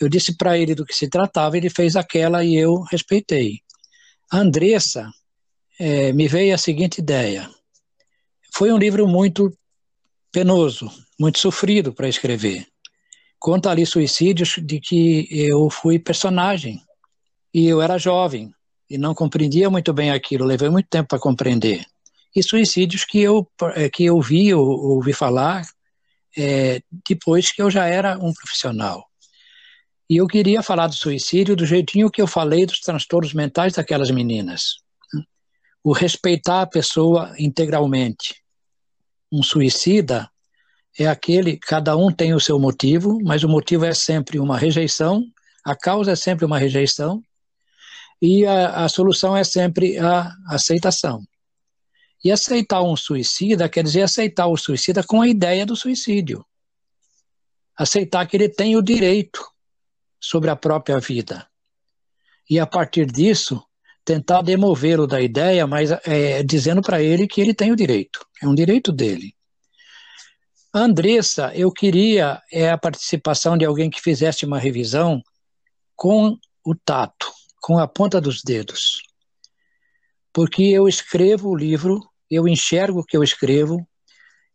Eu 0.00 0.08
disse 0.08 0.36
para 0.36 0.56
ele 0.56 0.76
do 0.76 0.86
que 0.86 0.94
se 0.94 1.10
tratava, 1.10 1.56
ele 1.56 1.68
fez 1.68 1.96
aquela 1.96 2.44
e 2.44 2.54
eu 2.54 2.82
respeitei. 2.82 3.58
A 4.30 4.38
Andressa, 4.38 5.10
é, 5.80 6.12
me 6.12 6.28
veio 6.28 6.54
a 6.54 6.58
seguinte 6.58 6.98
ideia. 6.98 7.50
Foi 8.54 8.72
um 8.72 8.78
livro 8.78 9.08
muito 9.08 9.52
penoso, 10.30 10.88
muito 11.18 11.40
sofrido 11.40 11.92
para 11.92 12.08
escrever. 12.08 12.64
Conta 13.38 13.70
ali 13.70 13.84
suicídios 13.84 14.58
de 14.62 14.80
que 14.80 15.28
eu 15.30 15.70
fui 15.70 15.98
personagem 15.98 16.80
e 17.52 17.66
eu 17.66 17.80
era 17.80 17.98
jovem 17.98 18.52
e 18.88 18.96
não 18.98 19.14
compreendia 19.14 19.68
muito 19.68 19.92
bem 19.92 20.10
aquilo, 20.10 20.44
levei 20.44 20.68
muito 20.68 20.88
tempo 20.88 21.08
para 21.08 21.18
compreender. 21.18 21.84
E 22.34 22.42
suicídios 22.42 23.04
que 23.04 23.20
eu, 23.20 23.46
é, 23.74 23.88
que 23.88 24.04
eu 24.04 24.20
vi 24.20 24.52
ou 24.52 24.66
ouvi 24.66 25.12
falar 25.12 25.64
é, 26.36 26.80
depois 27.08 27.50
que 27.50 27.62
eu 27.62 27.70
já 27.70 27.86
era 27.86 28.18
um 28.18 28.32
profissional. 28.32 29.06
E 30.08 30.18
eu 30.18 30.26
queria 30.26 30.62
falar 30.62 30.86
do 30.86 30.94
suicídio 30.94 31.56
do 31.56 31.66
jeitinho 31.66 32.10
que 32.10 32.22
eu 32.22 32.26
falei 32.26 32.64
dos 32.64 32.80
transtornos 32.80 33.34
mentais 33.34 33.72
daquelas 33.74 34.10
meninas 34.10 34.86
o 35.86 35.92
respeitar 35.92 36.62
a 36.62 36.66
pessoa 36.66 37.32
integralmente. 37.38 38.42
Um 39.30 39.40
suicida 39.40 40.28
é 40.98 41.06
aquele, 41.06 41.58
cada 41.58 41.96
um 41.96 42.10
tem 42.10 42.34
o 42.34 42.40
seu 42.40 42.58
motivo, 42.58 43.18
mas 43.22 43.44
o 43.44 43.48
motivo 43.48 43.84
é 43.84 43.92
sempre 43.92 44.38
uma 44.38 44.56
rejeição, 44.56 45.24
a 45.64 45.76
causa 45.76 46.12
é 46.12 46.16
sempre 46.16 46.44
uma 46.44 46.58
rejeição, 46.58 47.22
e 48.20 48.46
a, 48.46 48.84
a 48.84 48.88
solução 48.88 49.36
é 49.36 49.44
sempre 49.44 49.98
a 49.98 50.32
aceitação. 50.48 51.22
E 52.24 52.32
aceitar 52.32 52.82
um 52.82 52.96
suicida 52.96 53.68
quer 53.68 53.84
dizer 53.84 54.02
aceitar 54.02 54.46
o 54.46 54.56
suicida 54.56 55.02
com 55.04 55.20
a 55.20 55.28
ideia 55.28 55.66
do 55.66 55.76
suicídio. 55.76 56.44
Aceitar 57.76 58.26
que 58.26 58.36
ele 58.36 58.48
tem 58.48 58.74
o 58.74 58.82
direito 58.82 59.46
sobre 60.18 60.48
a 60.48 60.56
própria 60.56 60.98
vida. 60.98 61.46
E 62.48 62.58
a 62.58 62.66
partir 62.66 63.06
disso, 63.06 63.62
tentar 64.04 64.40
demovê-lo 64.40 65.06
da 65.06 65.20
ideia, 65.20 65.66
mas 65.66 65.90
é, 65.90 66.42
dizendo 66.42 66.80
para 66.80 67.02
ele 67.02 67.26
que 67.26 67.40
ele 67.40 67.52
tem 67.52 67.70
o 67.70 67.76
direito, 67.76 68.24
é 68.42 68.48
um 68.48 68.54
direito 68.54 68.90
dele. 68.90 69.34
Andressa, 70.78 71.52
eu 71.54 71.72
queria 71.72 72.42
é 72.52 72.70
a 72.70 72.76
participação 72.76 73.56
de 73.56 73.64
alguém 73.64 73.88
que 73.88 73.98
fizesse 73.98 74.44
uma 74.44 74.58
revisão 74.58 75.22
com 75.96 76.36
o 76.62 76.74
tato, 76.74 77.32
com 77.62 77.78
a 77.78 77.88
ponta 77.88 78.20
dos 78.20 78.42
dedos. 78.42 79.00
Porque 80.34 80.64
eu 80.64 80.86
escrevo 80.86 81.48
o 81.48 81.56
livro, 81.56 82.06
eu 82.30 82.46
enxergo 82.46 83.00
o 83.00 83.04
que 83.04 83.16
eu 83.16 83.22
escrevo, 83.22 83.88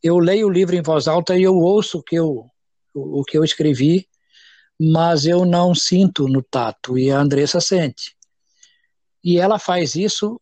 eu 0.03 0.19
leio 0.19 0.45
o 0.45 0.51
livro 0.51 0.75
em 0.75 0.81
voz 0.83 1.07
alta 1.07 1.35
e 1.35 1.41
eu 1.41 1.57
ouço 1.57 1.97
o 1.97 2.03
que 2.03 2.17
eu, 2.17 2.45
o 2.93 3.23
que 3.23 3.35
eu 3.35 3.43
escrevi, 3.43 4.07
mas 4.79 5.25
eu 5.25 5.43
não 5.43 5.73
sinto 5.73 6.27
no 6.27 6.43
tato, 6.43 6.99
e 6.99 7.09
a 7.09 7.19
Andressa 7.19 7.59
sente. 7.59 8.15
E 9.23 9.39
ela 9.39 9.57
faz 9.57 9.95
isso 9.95 10.39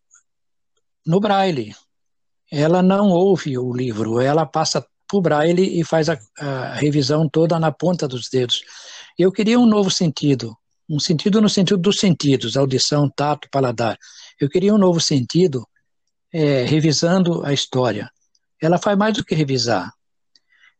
no 1.06 1.20
braille. 1.20 1.74
Ela 2.52 2.82
não 2.82 3.08
ouve 3.08 3.56
o 3.56 3.72
livro, 3.72 4.20
ela 4.20 4.44
passa 4.44 4.86
o 5.18 5.22
braille 5.22 5.80
e 5.80 5.84
faz 5.84 6.08
a, 6.08 6.18
a, 6.38 6.74
revisão 6.74 7.28
toda 7.28 7.58
na 7.58 7.72
ponta 7.72 8.06
dos 8.06 8.28
dedos. 8.28 8.62
Eu 9.18 9.30
queria 9.32 9.58
um 9.58 9.66
novo 9.66 9.90
sentido, 9.90 10.56
um 10.88 10.98
sentido 10.98 11.40
no 11.40 11.48
sentido 11.48 11.78
dos 11.78 11.98
sentidos, 11.98 12.56
audição, 12.56 13.08
tato, 13.08 13.48
paladar. 13.50 13.98
Eu 14.40 14.48
queria 14.48 14.74
um 14.74 14.78
novo 14.78 15.00
sentido 15.00 15.66
é, 16.32 16.64
revisando 16.64 17.44
a 17.44 17.52
história. 17.52 18.10
Ela 18.60 18.78
faz 18.78 18.96
mais 18.96 19.14
do 19.16 19.24
que 19.24 19.34
revisar. 19.34 19.92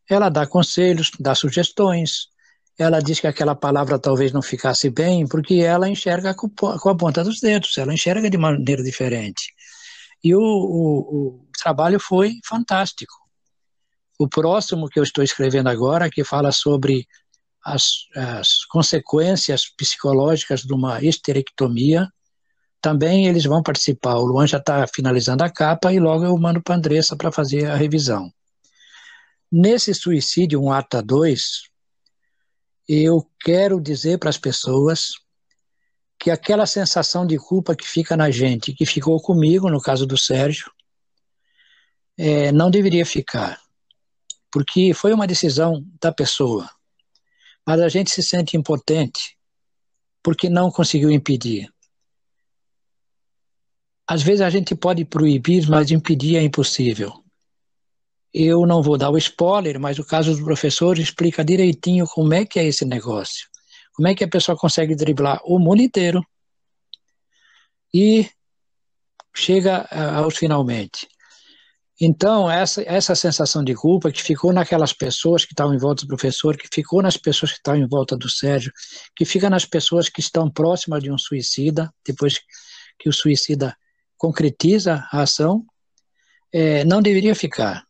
Ela 0.09 0.29
dá 0.29 0.47
conselhos, 0.47 1.11
dá 1.19 1.35
sugestões, 1.35 2.31
ela 2.79 3.01
diz 3.01 3.21
que 3.21 3.27
aquela 3.27 3.55
palavra 3.55 3.99
talvez 3.99 4.33
não 4.33 4.41
ficasse 4.41 4.89
bem, 4.89 5.27
porque 5.27 5.57
ela 5.57 5.89
enxerga 5.89 6.35
com, 6.35 6.49
a 6.67 6.95
ponta 6.97 7.23
dos 7.23 7.39
dedos, 7.39 7.77
ela 7.77 7.93
enxerga 7.93 8.31
de 8.31 8.39
maneira 8.39 8.83
diferente. 8.83 9.53
E 10.25 10.35
o, 10.35 10.41
o, 10.41 10.99
o 11.29 11.47
trabalho 11.63 12.01
foi 12.01 12.39
fantástico. 12.45 13.13
O 14.21 14.29
próximo 14.29 14.87
que 14.87 14.99
eu 14.99 15.03
estou 15.03 15.25
escrevendo 15.25 15.71
agora, 15.71 16.11
que 16.11 16.23
fala 16.23 16.53
sobre 16.53 17.09
as, 17.65 18.07
as 18.15 18.67
consequências 18.67 19.63
psicológicas 19.75 20.61
de 20.61 20.75
uma 20.75 21.03
esterectomia, 21.03 22.07
também 22.83 23.29
eles 23.29 23.47
vão 23.47 23.63
participar. 23.63 24.17
O 24.17 24.27
Luan 24.27 24.47
já 24.47 24.59
está 24.59 24.87
finalizando 24.87 25.43
a 25.43 25.49
capa 25.49 25.91
e 25.91 25.99
logo 25.99 26.27
eu 26.27 26.37
mando 26.37 26.63
para 26.63 26.75
a 26.75 26.77
Andressa 26.77 27.17
para 27.17 27.33
fazer 27.33 27.71
a 27.71 27.77
revisão. 27.77 28.31
Nesse 29.51 29.95
suicídio, 29.95 30.63
um 30.63 30.71
ata 30.71 31.03
2, 31.03 31.63
eu 32.87 33.27
quero 33.41 33.81
dizer 33.81 34.19
para 34.19 34.29
as 34.29 34.37
pessoas 34.37 35.13
que 36.19 36.31
aquela 36.31 36.67
sensação 36.67 37.27
de 37.27 37.39
culpa 37.39 37.75
que 37.75 37.89
fica 37.89 38.15
na 38.19 38.31
gente, 38.31 38.75
que 38.75 38.85
ficou 38.85 39.19
comigo, 39.19 39.71
no 39.71 39.81
caso 39.81 40.05
do 40.05 40.19
Sérgio, 40.19 40.71
é, 42.19 42.53
não 42.53 42.71
deveria 42.71 43.07
ficar, 43.07 43.59
porque 44.51 44.93
foi 44.95 45.13
uma 45.13 45.27
decisão 45.27 45.85
da 46.01 46.13
pessoa. 46.13 46.69
Mas 47.67 47.81
a 47.81 47.89
gente 47.89 48.11
se 48.11 48.23
sente 48.23 48.57
impotente 48.57 49.37
porque 50.23 50.49
não 50.49 50.71
conseguiu 50.71 51.11
impedir. 51.11 51.73
Às 54.07 54.23
vezes 54.23 54.41
a 54.41 54.51
gente 54.51 54.75
pode 54.75 55.05
proibir, 55.05 55.69
mas 55.69 55.91
impedir 55.91 56.37
é 56.37 56.43
impossível. 56.43 57.25
Eu 58.33 58.67
não 58.67 58.83
vou 58.83 58.99
dar 58.99 59.11
o 59.11 59.19
spoiler, 59.19 59.79
mas 59.79 59.99
o 59.99 60.05
caso 60.05 60.37
do 60.37 60.45
professor 60.45 60.99
explica 60.99 61.45
direitinho 61.45 62.07
como 62.07 62.35
é 62.35 62.45
que 62.45 62.59
é 62.59 62.65
esse 62.65 62.85
negócio. 62.85 63.49
Como 63.95 64.09
é 64.09 64.15
que 64.15 64.25
a 64.25 64.29
pessoa 64.29 64.57
consegue 64.57 64.95
driblar 64.95 65.41
o 65.45 65.59
mundo 65.59 65.83
inteiro 65.83 66.25
e 67.93 68.29
chega 69.35 69.83
aos 70.17 70.37
finalmente. 70.37 71.09
Então, 72.03 72.51
essa, 72.51 72.83
essa 72.83 73.15
sensação 73.15 73.63
de 73.63 73.75
culpa 73.75 74.11
que 74.11 74.23
ficou 74.23 74.55
naquelas 74.55 74.91
pessoas 74.91 75.45
que 75.45 75.53
estavam 75.53 75.75
em 75.75 75.79
volta 75.79 76.07
do 76.07 76.09
professor, 76.09 76.57
que 76.57 76.67
ficou 76.73 77.03
nas 77.03 77.19
pessoas 77.19 77.53
que 77.53 77.59
estavam 77.59 77.79
em 77.79 77.87
volta 77.87 78.17
do 78.17 78.27
Sérgio, 78.27 78.73
que 79.15 79.27
fica 79.27 79.51
nas 79.51 79.67
pessoas 79.67 80.09
que 80.09 80.21
estão 80.21 80.51
próximas 80.51 81.03
de 81.03 81.13
um 81.13 81.19
suicida, 81.19 81.93
depois 82.07 82.41
que 82.99 83.07
o 83.11 83.13
suicida 83.13 83.77
concretiza 84.17 85.07
a 85.13 85.23
ação, 85.23 85.67
é, 86.51 86.85
não 86.85 87.03
deveria 87.03 87.35
ficar. 87.35 87.85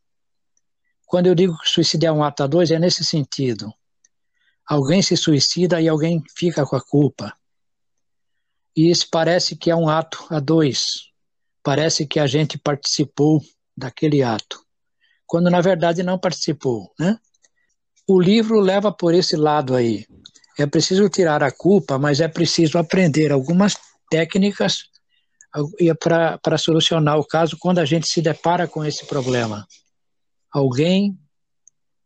Quando 1.07 1.26
eu 1.26 1.35
digo 1.35 1.57
que 1.59 1.69
suicídio 1.69 2.09
é 2.09 2.12
um 2.12 2.25
ato 2.25 2.43
a 2.43 2.47
dois, 2.49 2.73
é 2.73 2.81
nesse 2.81 3.05
sentido. 3.05 3.73
Alguém 4.67 5.02
se 5.02 5.17
suicida 5.17 5.81
e 5.81 5.88
alguém 5.88 6.21
fica 6.37 6.67
com 6.67 6.75
a 6.75 6.81
culpa. 6.81 7.33
E 8.76 8.90
isso 8.90 9.07
parece 9.09 9.55
que 9.55 9.71
é 9.71 9.76
um 9.76 9.88
ato 9.88 10.26
a 10.31 10.40
dois. 10.40 11.11
Parece 11.62 12.07
que 12.07 12.19
a 12.19 12.26
gente 12.26 12.59
participou 12.59 13.40
daquele 13.81 14.23
ato, 14.23 14.61
quando 15.27 15.51
na 15.51 15.61
verdade 15.61 16.03
não 16.03 16.19
participou, 16.19 16.93
né? 16.99 17.19
O 18.07 18.21
livro 18.21 18.61
leva 18.61 18.93
por 18.93 19.15
esse 19.15 19.37
lado 19.37 19.75
aí. 19.75 20.05
É 20.59 20.67
preciso 20.67 21.09
tirar 21.09 21.43
a 21.43 21.51
culpa, 21.51 21.99
mas 21.99 22.21
é 22.21 22.29
preciso 22.29 22.77
aprender 22.79 23.33
algumas 23.33 23.77
técnicas 24.11 24.85
para 25.99 26.59
solucionar 26.59 27.19
o 27.19 27.27
caso 27.27 27.57
quando 27.59 27.79
a 27.79 27.85
gente 27.85 28.07
se 28.09 28.21
depara 28.21 28.69
com 28.69 28.85
esse 28.85 29.07
problema. 29.07 29.67
Alguém 30.53 31.19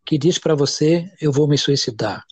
que 0.06 0.18
diz 0.18 0.38
para 0.38 0.54
você: 0.54 1.10
Eu 1.20 1.32
vou 1.32 1.48
me 1.48 1.58
suicidar. 1.58 2.22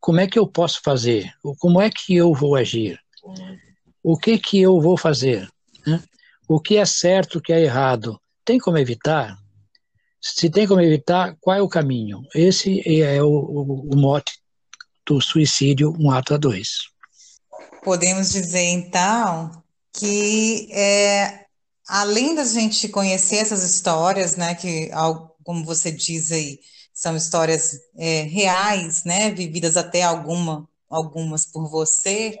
Como 0.00 0.20
é 0.20 0.26
que 0.26 0.38
eu 0.38 0.46
posso 0.46 0.80
fazer? 0.82 1.32
Como 1.58 1.80
é 1.80 1.90
que 1.90 2.14
eu 2.16 2.34
vou 2.34 2.56
agir? 2.56 2.98
O 4.02 4.18
que 4.18 4.38
que 4.38 4.60
eu 4.60 4.80
vou 4.80 4.98
fazer? 4.98 5.48
Né? 5.86 6.02
O 6.48 6.60
que 6.60 6.76
é 6.76 6.84
certo, 6.84 7.38
o 7.38 7.40
que 7.40 7.52
é 7.52 7.62
errado? 7.62 8.20
Tem 8.44 8.58
como 8.58 8.78
evitar? 8.78 9.38
Se 10.20 10.50
tem 10.50 10.66
como 10.66 10.80
evitar, 10.80 11.36
qual 11.40 11.56
é 11.56 11.62
o 11.62 11.68
caminho? 11.68 12.22
Esse 12.34 12.82
é 13.02 13.22
o, 13.22 13.28
o, 13.28 13.92
o 13.92 13.96
mote 13.96 14.40
do 15.06 15.20
suicídio, 15.20 15.94
um 15.98 16.10
ato 16.10 16.34
a 16.34 16.36
dois. 16.36 16.88
Podemos 17.82 18.30
dizer, 18.30 18.64
então, 18.64 19.62
que 19.92 20.68
é, 20.72 21.44
além 21.86 22.34
da 22.34 22.44
gente 22.44 22.88
conhecer 22.88 23.36
essas 23.36 23.62
histórias, 23.62 24.36
né, 24.36 24.54
que, 24.54 24.90
como 25.42 25.64
você 25.64 25.92
diz 25.92 26.32
aí, 26.32 26.58
são 26.92 27.16
histórias 27.16 27.78
é, 27.96 28.22
reais, 28.22 29.04
né, 29.04 29.30
vividas 29.30 29.76
até 29.76 30.02
alguma, 30.02 30.68
algumas 30.88 31.44
por 31.44 31.68
você, 31.68 32.38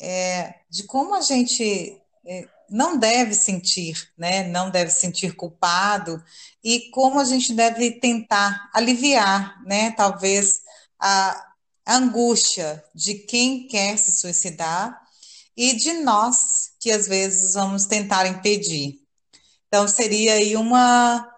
é, 0.00 0.54
de 0.68 0.84
como 0.84 1.14
a 1.14 1.20
gente 1.20 2.00
é, 2.26 2.48
não 2.70 2.98
deve 2.98 3.34
sentir, 3.34 4.10
né? 4.16 4.46
Não 4.48 4.70
deve 4.70 4.90
sentir 4.90 5.34
culpado 5.36 6.22
e 6.62 6.90
como 6.90 7.20
a 7.20 7.24
gente 7.24 7.52
deve 7.52 7.92
tentar 8.00 8.70
aliviar, 8.74 9.62
né? 9.64 9.92
Talvez 9.92 10.60
a, 10.98 11.50
angústia 11.86 12.82
de 12.94 13.14
quem 13.14 13.66
quer 13.66 13.98
se 13.98 14.12
suicidar 14.12 14.98
e 15.54 15.76
de 15.76 15.92
nós 16.02 16.72
que 16.80 16.90
às 16.90 17.06
vezes 17.06 17.54
vamos 17.54 17.84
tentar 17.86 18.26
impedir. 18.26 19.00
Então 19.68 19.86
seria 19.86 20.34
aí 20.34 20.56
uma 20.56 21.30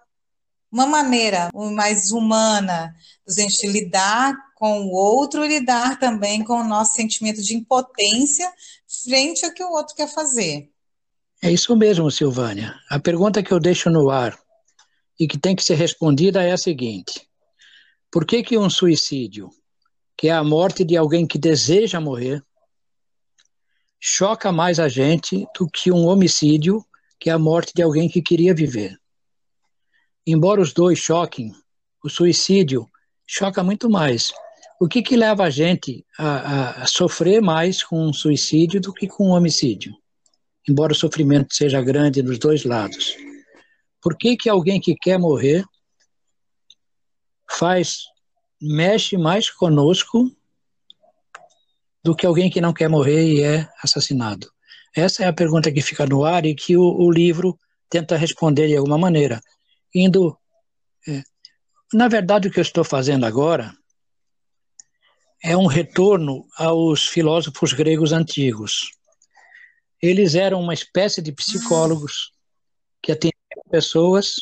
uma 0.71 0.85
maneira 0.85 1.49
mais 1.53 2.11
humana 2.11 2.93
de 3.25 3.41
a 3.41 3.43
gente 3.43 3.67
lidar 3.67 4.35
com 4.55 4.81
o 4.81 4.91
outro 4.91 5.45
e 5.45 5.47
lidar 5.47 5.99
também 5.99 6.43
com 6.43 6.61
o 6.61 6.63
nosso 6.63 6.93
sentimento 6.93 7.41
de 7.41 7.55
impotência 7.55 8.51
frente 9.03 9.45
ao 9.45 9.53
que 9.53 9.63
o 9.63 9.71
outro 9.71 9.95
quer 9.95 10.07
fazer. 10.07 10.71
É 11.41 11.51
isso 11.51 11.75
mesmo, 11.75 12.09
Silvânia. 12.09 12.75
A 12.89 12.99
pergunta 12.99 13.43
que 13.43 13.51
eu 13.51 13.59
deixo 13.59 13.89
no 13.89 14.09
ar 14.09 14.37
e 15.19 15.27
que 15.27 15.37
tem 15.37 15.55
que 15.55 15.63
ser 15.63 15.75
respondida 15.75 16.43
é 16.43 16.51
a 16.51 16.57
seguinte: 16.57 17.27
por 18.11 18.25
que, 18.25 18.41
que 18.41 18.57
um 18.57 18.69
suicídio, 18.69 19.49
que 20.17 20.29
é 20.29 20.31
a 20.31 20.43
morte 20.43 20.83
de 20.83 20.97
alguém 20.97 21.27
que 21.27 21.37
deseja 21.37 22.01
morrer, 22.01 22.43
choca 23.99 24.51
mais 24.51 24.79
a 24.79 24.87
gente 24.87 25.45
do 25.57 25.69
que 25.69 25.91
um 25.91 26.07
homicídio, 26.07 26.83
que 27.19 27.29
é 27.29 27.33
a 27.33 27.39
morte 27.39 27.71
de 27.73 27.83
alguém 27.83 28.09
que 28.09 28.21
queria 28.21 28.53
viver? 28.53 28.97
Embora 30.25 30.59
os 30.59 30.73
dois 30.73 30.97
choquem, 30.97 31.53
o 32.03 32.09
suicídio 32.09 32.89
choca 33.25 33.63
muito 33.63 33.89
mais. 33.89 34.33
O 34.79 34.87
que, 34.87 35.01
que 35.01 35.15
leva 35.15 35.43
a 35.43 35.49
gente 35.49 36.05
a, 36.17 36.83
a 36.83 36.87
sofrer 36.87 37.41
mais 37.41 37.83
com 37.83 38.07
um 38.07 38.13
suicídio 38.13 38.79
do 38.81 38.93
que 38.93 39.07
com 39.07 39.29
um 39.29 39.31
homicídio? 39.31 39.95
Embora 40.67 40.91
o 40.91 40.95
sofrimento 40.95 41.55
seja 41.55 41.81
grande 41.81 42.21
nos 42.21 42.37
dois 42.37 42.63
lados. 42.65 43.15
Por 44.01 44.17
que, 44.17 44.35
que 44.35 44.49
alguém 44.49 44.79
que 44.79 44.95
quer 44.95 45.17
morrer 45.17 45.63
faz 47.49 47.99
mexe 48.61 49.17
mais 49.17 49.49
conosco 49.49 50.29
do 52.03 52.15
que 52.15 52.25
alguém 52.25 52.49
que 52.49 52.61
não 52.61 52.73
quer 52.73 52.89
morrer 52.89 53.23
e 53.33 53.41
é 53.41 53.69
assassinado? 53.81 54.51
Essa 54.95 55.23
é 55.23 55.27
a 55.27 55.33
pergunta 55.33 55.71
que 55.71 55.81
fica 55.81 56.05
no 56.05 56.25
ar 56.25 56.45
e 56.45 56.55
que 56.55 56.75
o, 56.75 56.83
o 56.83 57.11
livro 57.11 57.57
tenta 57.89 58.17
responder 58.17 58.67
de 58.67 58.75
alguma 58.75 58.97
maneira, 58.97 59.41
indo. 59.93 60.37
É, 61.07 61.23
na 61.93 62.07
verdade, 62.07 62.47
o 62.47 62.51
que 62.51 62.59
eu 62.59 62.63
estou 62.63 62.83
fazendo 62.83 63.25
agora 63.25 63.73
é 65.41 65.55
um 65.55 65.67
retorno 65.67 66.45
aos 66.57 67.07
filósofos 67.07 67.71
gregos 67.71 68.11
antigos 68.11 68.96
eles 70.01 70.35
eram 70.35 70.61
uma 70.61 70.73
espécie 70.73 71.21
de 71.21 71.31
psicólogos 71.31 72.31
que 73.01 73.11
atendiam 73.11 73.63
pessoas 73.69 74.35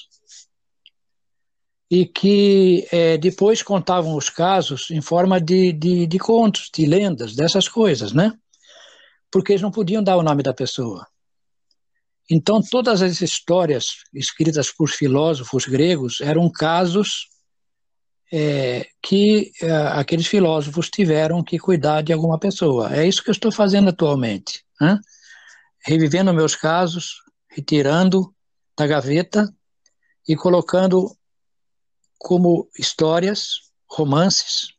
e 1.90 2.06
que 2.06 2.88
é, 2.92 3.18
depois 3.18 3.62
contavam 3.62 4.16
os 4.16 4.30
casos 4.30 4.90
em 4.90 5.02
forma 5.02 5.40
de, 5.40 5.72
de, 5.72 6.08
de, 6.08 6.20
contos, 6.20 6.70
de 6.74 6.86
lendas, 6.86 7.36
dessas 7.36 7.68
coisas, 7.68 8.12
né? 8.12 8.34
Porque 9.32 9.54
eles 9.54 9.62
não 9.62 9.72
podiam 9.72 10.04
dar 10.04 10.18
o 10.18 10.24
nome 10.24 10.42
da 10.42 10.54
pessoa. 10.54 11.06
Então, 12.30 12.60
todas 12.60 13.02
as 13.04 13.22
histórias 13.22 13.86
escritas 14.14 14.72
por 14.72 14.90
filósofos 14.90 15.66
gregos 15.66 16.22
eram 16.22 16.50
casos 16.52 17.28
é, 18.34 18.88
que 19.02 19.52
é, 19.62 19.72
aqueles 19.72 20.26
filósofos 20.26 20.90
tiveram 20.90 21.44
que 21.44 21.60
cuidar 21.60 22.02
de 22.02 22.12
alguma 22.12 22.40
pessoa. 22.40 22.96
É 22.96 23.08
isso 23.08 23.24
que 23.24 23.30
eu 23.30 23.34
estou 23.34 23.52
fazendo 23.52 23.90
atualmente. 23.90 24.64
Né? 24.82 25.00
Revivendo 25.86 26.34
meus 26.34 26.56
casos, 26.56 27.22
retirando 27.48 28.34
da 28.76 28.88
gaveta 28.88 29.54
e 30.28 30.36
colocando 30.36 31.16
como 32.18 32.68
histórias, 32.78 33.72
romances, 33.88 34.74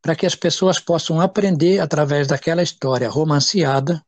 para 0.00 0.14
que 0.14 0.24
as 0.24 0.36
pessoas 0.36 0.78
possam 0.78 1.20
aprender 1.20 1.80
através 1.80 2.28
daquela 2.28 2.62
história 2.62 3.10
romanceada 3.10 4.00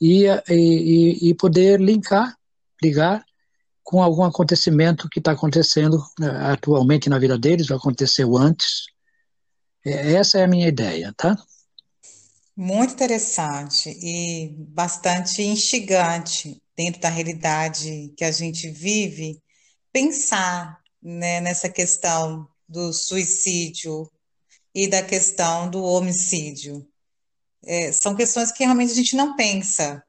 e, 0.00 0.26
e, 0.48 1.28
e 1.28 1.34
poder 1.34 1.80
linkar, 1.80 2.36
ligar 2.80 3.24
com 3.82 4.00
algum 4.00 4.22
acontecimento 4.22 5.08
que 5.08 5.18
está 5.18 5.32
acontecendo 5.32 6.00
né, 6.20 6.28
atualmente 6.52 7.10
na 7.10 7.18
vida 7.18 7.36
deles, 7.36 7.68
ou 7.68 7.76
aconteceu 7.76 8.36
antes. 8.36 8.86
É, 9.84 10.12
essa 10.12 10.38
é 10.38 10.44
a 10.44 10.48
minha 10.48 10.68
ideia, 10.68 11.12
tá? 11.16 11.36
Muito 12.60 12.94
interessante 12.94 13.88
e 14.02 14.48
bastante 14.48 15.42
instigante 15.42 16.60
dentro 16.76 17.00
da 17.00 17.08
realidade 17.08 18.12
que 18.16 18.24
a 18.24 18.32
gente 18.32 18.68
vive, 18.68 19.40
pensar 19.92 20.82
né, 21.00 21.40
nessa 21.40 21.68
questão 21.68 22.48
do 22.68 22.92
suicídio 22.92 24.10
e 24.74 24.88
da 24.88 25.04
questão 25.04 25.70
do 25.70 25.84
homicídio. 25.84 26.84
É, 27.64 27.92
são 27.92 28.16
questões 28.16 28.50
que 28.50 28.64
realmente 28.64 28.90
a 28.90 28.96
gente 28.96 29.14
não 29.14 29.36
pensa. 29.36 30.02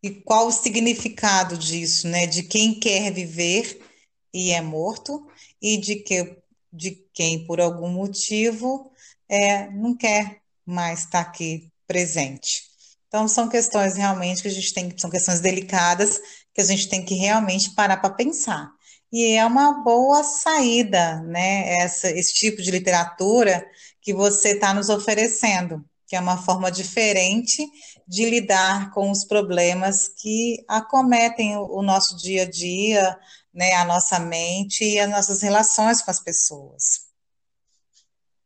E 0.00 0.10
qual 0.12 0.46
o 0.46 0.52
significado 0.52 1.58
disso, 1.58 2.06
né? 2.06 2.24
De 2.28 2.44
quem 2.44 2.78
quer 2.78 3.12
viver 3.12 3.84
e 4.32 4.52
é 4.52 4.62
morto, 4.62 5.26
e 5.60 5.76
de, 5.76 5.96
que, 5.96 6.36
de 6.72 7.04
quem, 7.12 7.44
por 7.44 7.60
algum 7.60 7.90
motivo, 7.90 8.92
é, 9.28 9.68
não 9.72 9.96
quer 9.96 10.40
mas 10.68 11.00
está 11.00 11.20
aqui 11.20 11.72
presente. 11.86 12.64
Então, 13.08 13.26
são 13.26 13.48
questões 13.48 13.96
realmente 13.96 14.42
que 14.42 14.48
a 14.48 14.50
gente 14.50 14.74
tem, 14.74 14.92
são 14.98 15.08
questões 15.08 15.40
delicadas 15.40 16.20
que 16.52 16.60
a 16.60 16.64
gente 16.64 16.90
tem 16.90 17.02
que 17.02 17.14
realmente 17.14 17.70
parar 17.74 17.96
para 17.96 18.10
pensar. 18.10 18.70
E 19.10 19.32
é 19.32 19.46
uma 19.46 19.82
boa 19.82 20.22
saída, 20.22 21.22
né? 21.22 21.78
Essa, 21.78 22.10
esse 22.10 22.34
tipo 22.34 22.60
de 22.60 22.70
literatura 22.70 23.66
que 24.02 24.12
você 24.12 24.50
está 24.50 24.74
nos 24.74 24.90
oferecendo, 24.90 25.82
que 26.06 26.14
é 26.14 26.20
uma 26.20 26.36
forma 26.36 26.70
diferente 26.70 27.66
de 28.06 28.28
lidar 28.28 28.90
com 28.90 29.10
os 29.10 29.24
problemas 29.24 30.08
que 30.08 30.62
acometem 30.68 31.56
o 31.56 31.80
nosso 31.82 32.14
dia 32.18 32.42
a 32.42 32.50
dia, 32.50 33.18
né, 33.54 33.72
a 33.74 33.86
nossa 33.86 34.18
mente 34.18 34.84
e 34.84 34.98
as 34.98 35.08
nossas 35.08 35.40
relações 35.40 36.02
com 36.02 36.10
as 36.10 36.20
pessoas. 36.20 37.07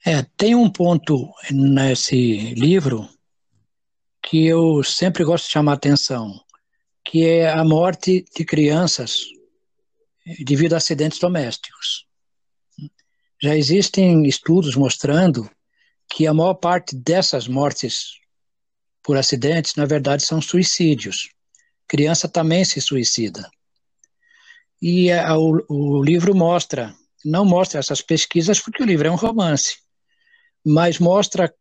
É, 0.04 0.22
tem 0.36 0.56
um 0.56 0.68
ponto 0.68 1.32
nesse 1.50 2.54
livro 2.54 3.08
que 4.20 4.46
eu 4.46 4.82
sempre 4.82 5.22
gosto 5.22 5.46
de 5.46 5.52
chamar 5.52 5.74
atenção, 5.74 6.40
que 7.04 7.24
é 7.24 7.48
a 7.48 7.64
morte 7.64 8.24
de 8.36 8.44
crianças 8.44 9.20
devido 10.44 10.72
a 10.74 10.78
acidentes 10.78 11.20
domésticos. 11.20 12.06
Já 13.40 13.56
existem 13.56 14.26
estudos 14.26 14.74
mostrando 14.74 15.48
que 16.12 16.26
a 16.26 16.34
maior 16.34 16.54
parte 16.54 16.96
dessas 16.96 17.46
mortes 17.46 18.18
por 19.04 19.16
acidentes, 19.16 19.76
na 19.76 19.84
verdade, 19.84 20.24
são 20.24 20.40
suicídios. 20.40 21.28
Criança 21.86 22.28
também 22.28 22.64
se 22.64 22.80
suicida. 22.80 23.48
E 24.80 25.12
a, 25.12 25.38
o, 25.38 25.64
o 25.68 26.02
livro 26.02 26.34
mostra, 26.34 26.92
não 27.24 27.44
mostra 27.44 27.78
essas 27.78 28.02
pesquisas 28.02 28.58
porque 28.60 28.82
o 28.82 28.86
livro 28.86 29.06
é 29.06 29.10
um 29.10 29.16
romance, 29.16 29.81
mas 30.64 30.98
mostra 30.98 31.52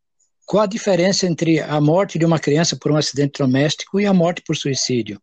qual 0.46 0.64
a 0.64 0.68
diferença 0.68 1.26
entre 1.26 1.60
a 1.60 1.80
morte 1.80 2.20
de 2.20 2.26
uma 2.26 2.40
criança 2.40 2.76
por 2.76 2.92
um 2.92 2.98
acidente 2.98 3.40
doméstico 3.40 4.00
e 4.00 4.06
a 4.06 4.14
morte 4.14 4.42
por 4.46 4.56
suicídio. 4.56 5.22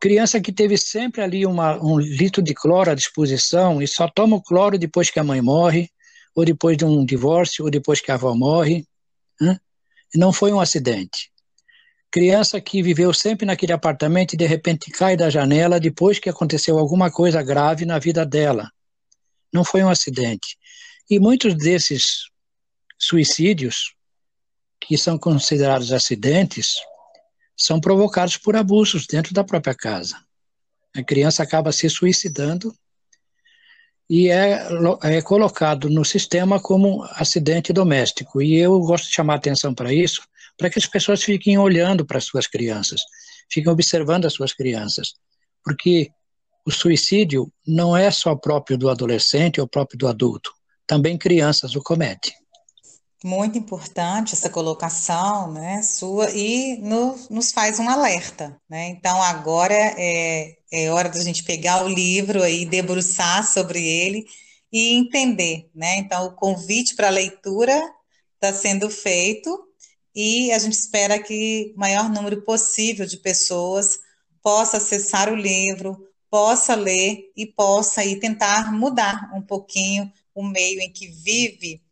Criança 0.00 0.40
que 0.40 0.52
teve 0.52 0.76
sempre 0.76 1.22
ali 1.22 1.46
uma, 1.46 1.82
um 1.82 1.98
litro 1.98 2.42
de 2.42 2.52
cloro 2.54 2.90
à 2.90 2.94
disposição 2.94 3.80
e 3.80 3.86
só 3.86 4.08
toma 4.08 4.36
o 4.36 4.42
cloro 4.42 4.78
depois 4.78 5.10
que 5.10 5.18
a 5.18 5.24
mãe 5.24 5.40
morre, 5.40 5.88
ou 6.34 6.44
depois 6.44 6.76
de 6.76 6.84
um 6.84 7.04
divórcio, 7.04 7.64
ou 7.64 7.70
depois 7.70 8.00
que 8.00 8.10
a 8.10 8.14
avó 8.14 8.34
morre. 8.34 8.84
Né? 9.40 9.58
Não 10.14 10.32
foi 10.32 10.52
um 10.52 10.60
acidente. 10.60 11.30
Criança 12.10 12.60
que 12.60 12.82
viveu 12.82 13.14
sempre 13.14 13.46
naquele 13.46 13.72
apartamento 13.72 14.34
e 14.34 14.36
de 14.36 14.46
repente 14.46 14.90
cai 14.90 15.16
da 15.16 15.30
janela 15.30 15.80
depois 15.80 16.18
que 16.18 16.28
aconteceu 16.28 16.78
alguma 16.78 17.10
coisa 17.10 17.42
grave 17.42 17.84
na 17.84 17.98
vida 17.98 18.26
dela. 18.26 18.70
Não 19.52 19.64
foi 19.64 19.82
um 19.82 19.88
acidente. 19.88 20.58
E 21.08 21.18
muitos 21.18 21.56
desses 21.56 22.28
suicídios, 22.98 23.94
que 24.80 24.96
são 24.96 25.18
considerados 25.18 25.92
acidentes, 25.92 26.74
são 27.56 27.80
provocados 27.80 28.36
por 28.36 28.56
abusos 28.56 29.06
dentro 29.06 29.32
da 29.32 29.44
própria 29.44 29.74
casa. 29.74 30.16
A 30.94 31.02
criança 31.02 31.42
acaba 31.42 31.72
se 31.72 31.88
suicidando 31.88 32.74
e 34.08 34.28
é, 34.28 34.66
é 35.02 35.22
colocado 35.22 35.88
no 35.88 36.04
sistema 36.04 36.60
como 36.60 37.04
acidente 37.12 37.72
doméstico. 37.72 38.42
E 38.42 38.56
eu 38.56 38.78
gosto 38.80 39.06
de 39.06 39.14
chamar 39.14 39.36
atenção 39.36 39.74
para 39.74 39.92
isso, 39.92 40.22
para 40.56 40.70
que 40.70 40.78
as 40.78 40.86
pessoas 40.86 41.22
fiquem 41.22 41.58
olhando 41.58 42.04
para 42.04 42.18
as 42.18 42.24
suas 42.24 42.46
crianças, 42.46 43.00
fiquem 43.50 43.72
observando 43.72 44.26
as 44.26 44.32
suas 44.32 44.52
crianças, 44.52 45.14
porque 45.64 46.10
o 46.66 46.70
suicídio 46.70 47.52
não 47.66 47.96
é 47.96 48.10
só 48.10 48.34
próprio 48.34 48.78
do 48.78 48.88
adolescente 48.88 49.60
ou 49.60 49.66
próprio 49.66 49.98
do 49.98 50.06
adulto, 50.06 50.52
também 50.86 51.18
crianças 51.18 51.74
o 51.74 51.82
cometem. 51.82 52.32
Muito 53.24 53.56
importante 53.56 54.34
essa 54.34 54.50
colocação 54.50 55.50
né, 55.50 55.82
sua 55.82 56.30
e 56.30 56.76
no, 56.82 57.16
nos 57.30 57.52
faz 57.52 57.78
um 57.78 57.88
alerta. 57.88 58.60
Né? 58.68 58.88
Então, 58.88 59.22
agora 59.22 59.72
é, 59.74 60.58
é 60.70 60.90
hora 60.90 61.08
da 61.08 61.18
gente 61.22 61.42
pegar 61.42 61.86
o 61.86 61.88
livro 61.88 62.42
aí, 62.42 62.66
debruçar 62.66 63.50
sobre 63.50 63.82
ele 63.82 64.26
e 64.70 64.92
entender. 64.92 65.70
Né? 65.74 65.96
Então, 65.96 66.26
o 66.26 66.34
convite 66.34 66.94
para 66.94 67.06
a 67.06 67.10
leitura 67.10 67.82
está 68.34 68.52
sendo 68.52 68.90
feito 68.90 69.58
e 70.14 70.52
a 70.52 70.58
gente 70.58 70.74
espera 70.74 71.18
que 71.18 71.72
o 71.74 71.80
maior 71.80 72.10
número 72.10 72.42
possível 72.42 73.06
de 73.06 73.16
pessoas 73.16 74.00
possa 74.42 74.76
acessar 74.76 75.32
o 75.32 75.34
livro, 75.34 75.96
possa 76.30 76.74
ler 76.74 77.32
e 77.34 77.46
possa 77.46 78.02
aí 78.02 78.20
tentar 78.20 78.70
mudar 78.70 79.30
um 79.34 79.40
pouquinho 79.40 80.12
o 80.34 80.42
meio 80.42 80.78
em 80.82 80.92
que 80.92 81.06
vive 81.06 81.83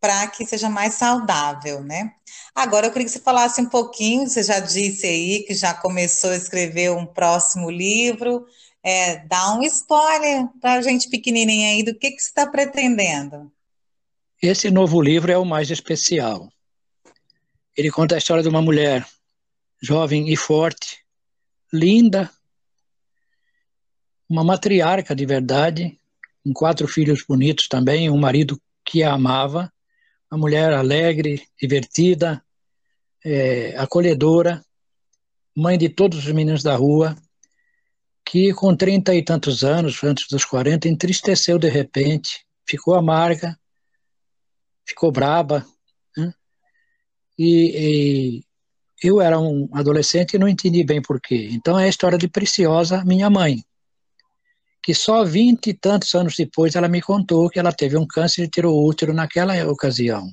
para 0.00 0.26
que 0.28 0.46
seja 0.46 0.68
mais 0.68 0.94
saudável, 0.94 1.82
né? 1.82 2.12
Agora 2.54 2.86
eu 2.86 2.92
queria 2.92 3.06
que 3.06 3.12
você 3.12 3.20
falasse 3.20 3.60
um 3.60 3.68
pouquinho, 3.68 4.28
você 4.28 4.42
já 4.42 4.60
disse 4.60 5.06
aí 5.06 5.44
que 5.44 5.54
já 5.54 5.74
começou 5.74 6.30
a 6.30 6.36
escrever 6.36 6.90
um 6.90 7.06
próximo 7.06 7.70
livro, 7.70 8.46
é, 8.82 9.24
dá 9.26 9.54
um 9.54 9.62
spoiler 9.62 10.46
para 10.60 10.74
a 10.74 10.82
gente 10.82 11.08
pequenininha 11.08 11.70
aí 11.70 11.82
do 11.82 11.94
que, 11.94 12.10
que 12.10 12.20
você 12.20 12.28
está 12.28 12.46
pretendendo. 12.46 13.52
Esse 14.40 14.70
novo 14.70 15.00
livro 15.00 15.32
é 15.32 15.38
o 15.38 15.44
mais 15.44 15.70
especial. 15.70 16.48
Ele 17.76 17.90
conta 17.90 18.14
a 18.14 18.18
história 18.18 18.42
de 18.42 18.48
uma 18.48 18.62
mulher 18.62 19.06
jovem 19.80 20.32
e 20.32 20.36
forte, 20.36 21.04
linda, 21.72 22.30
uma 24.28 24.44
matriarca 24.44 25.14
de 25.14 25.24
verdade, 25.24 25.98
com 26.44 26.52
quatro 26.52 26.86
filhos 26.86 27.24
bonitos 27.26 27.68
também, 27.68 28.10
um 28.10 28.18
marido 28.18 28.60
que 28.84 29.02
a 29.02 29.12
amava, 29.12 29.72
uma 30.30 30.38
mulher 30.38 30.72
alegre, 30.72 31.42
divertida, 31.60 32.42
é, 33.24 33.76
acolhedora, 33.76 34.64
mãe 35.56 35.76
de 35.76 35.88
todos 35.88 36.18
os 36.18 36.32
meninos 36.32 36.62
da 36.62 36.76
rua, 36.76 37.16
que 38.24 38.52
com 38.52 38.76
trinta 38.76 39.14
e 39.14 39.24
tantos 39.24 39.64
anos, 39.64 40.02
antes 40.04 40.28
dos 40.28 40.44
40, 40.44 40.88
entristeceu 40.88 41.58
de 41.58 41.68
repente, 41.68 42.44
ficou 42.66 42.94
amarga, 42.94 43.58
ficou 44.86 45.10
braba. 45.10 45.66
Né? 46.16 46.32
E, 47.38 48.38
e, 48.38 48.44
eu 49.02 49.20
era 49.20 49.38
um 49.38 49.68
adolescente 49.72 50.34
e 50.34 50.38
não 50.38 50.48
entendi 50.48 50.84
bem 50.84 51.00
porquê. 51.00 51.48
Então 51.52 51.78
é 51.78 51.84
a 51.84 51.88
história 51.88 52.18
de 52.18 52.28
Preciosa, 52.28 53.04
minha 53.04 53.30
mãe 53.30 53.64
que 54.88 54.94
só 54.94 55.22
vinte 55.22 55.66
e 55.66 55.74
tantos 55.74 56.14
anos 56.14 56.34
depois 56.34 56.74
ela 56.74 56.88
me 56.88 57.02
contou 57.02 57.50
que 57.50 57.58
ela 57.58 57.70
teve 57.70 57.98
um 57.98 58.06
câncer 58.06 58.44
e 58.44 58.48
tirou 58.48 58.88
útero 58.88 59.12
naquela 59.12 59.52
ocasião. 59.70 60.26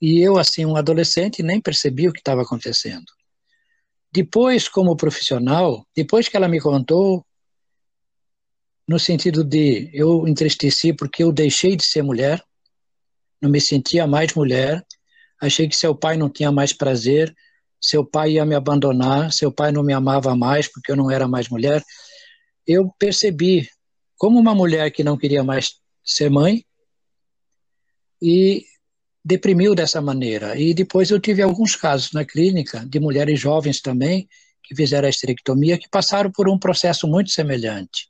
E 0.00 0.22
eu, 0.22 0.38
assim, 0.38 0.64
um 0.64 0.74
adolescente, 0.74 1.42
nem 1.42 1.60
percebi 1.60 2.08
o 2.08 2.12
que 2.14 2.18
estava 2.18 2.40
acontecendo. 2.40 3.04
Depois, 4.10 4.70
como 4.70 4.96
profissional, 4.96 5.86
depois 5.94 6.30
que 6.30 6.34
ela 6.34 6.48
me 6.48 6.58
contou, 6.62 7.26
no 8.88 8.98
sentido 8.98 9.44
de 9.44 9.90
eu 9.92 10.26
entristeci 10.26 10.94
porque 10.94 11.22
eu 11.22 11.30
deixei 11.30 11.76
de 11.76 11.84
ser 11.84 12.02
mulher, 12.02 12.42
não 13.38 13.50
me 13.50 13.60
sentia 13.60 14.06
mais 14.06 14.32
mulher, 14.32 14.82
achei 15.38 15.68
que 15.68 15.76
seu 15.76 15.94
pai 15.94 16.16
não 16.16 16.30
tinha 16.30 16.50
mais 16.50 16.72
prazer, 16.72 17.36
seu 17.78 18.02
pai 18.02 18.32
ia 18.36 18.46
me 18.46 18.54
abandonar, 18.54 19.30
seu 19.30 19.52
pai 19.52 19.72
não 19.72 19.82
me 19.82 19.92
amava 19.92 20.34
mais 20.34 20.72
porque 20.72 20.90
eu 20.90 20.96
não 20.96 21.10
era 21.10 21.28
mais 21.28 21.50
mulher. 21.50 21.84
Eu 22.66 22.90
percebi 22.98 23.68
como 24.24 24.40
uma 24.40 24.54
mulher 24.54 24.90
que 24.90 25.04
não 25.04 25.18
queria 25.18 25.44
mais 25.44 25.74
ser 26.02 26.30
mãe 26.30 26.64
e 28.22 28.64
deprimiu 29.22 29.74
dessa 29.74 30.00
maneira. 30.00 30.58
E 30.58 30.72
depois 30.72 31.10
eu 31.10 31.20
tive 31.20 31.42
alguns 31.42 31.76
casos 31.76 32.10
na 32.10 32.24
clínica 32.24 32.86
de 32.86 32.98
mulheres 32.98 33.38
jovens 33.38 33.82
também 33.82 34.26
que 34.62 34.74
fizeram 34.74 35.04
a 35.06 35.10
esterectomia 35.10 35.76
que 35.76 35.90
passaram 35.90 36.32
por 36.32 36.48
um 36.48 36.58
processo 36.58 37.06
muito 37.06 37.32
semelhante. 37.32 38.08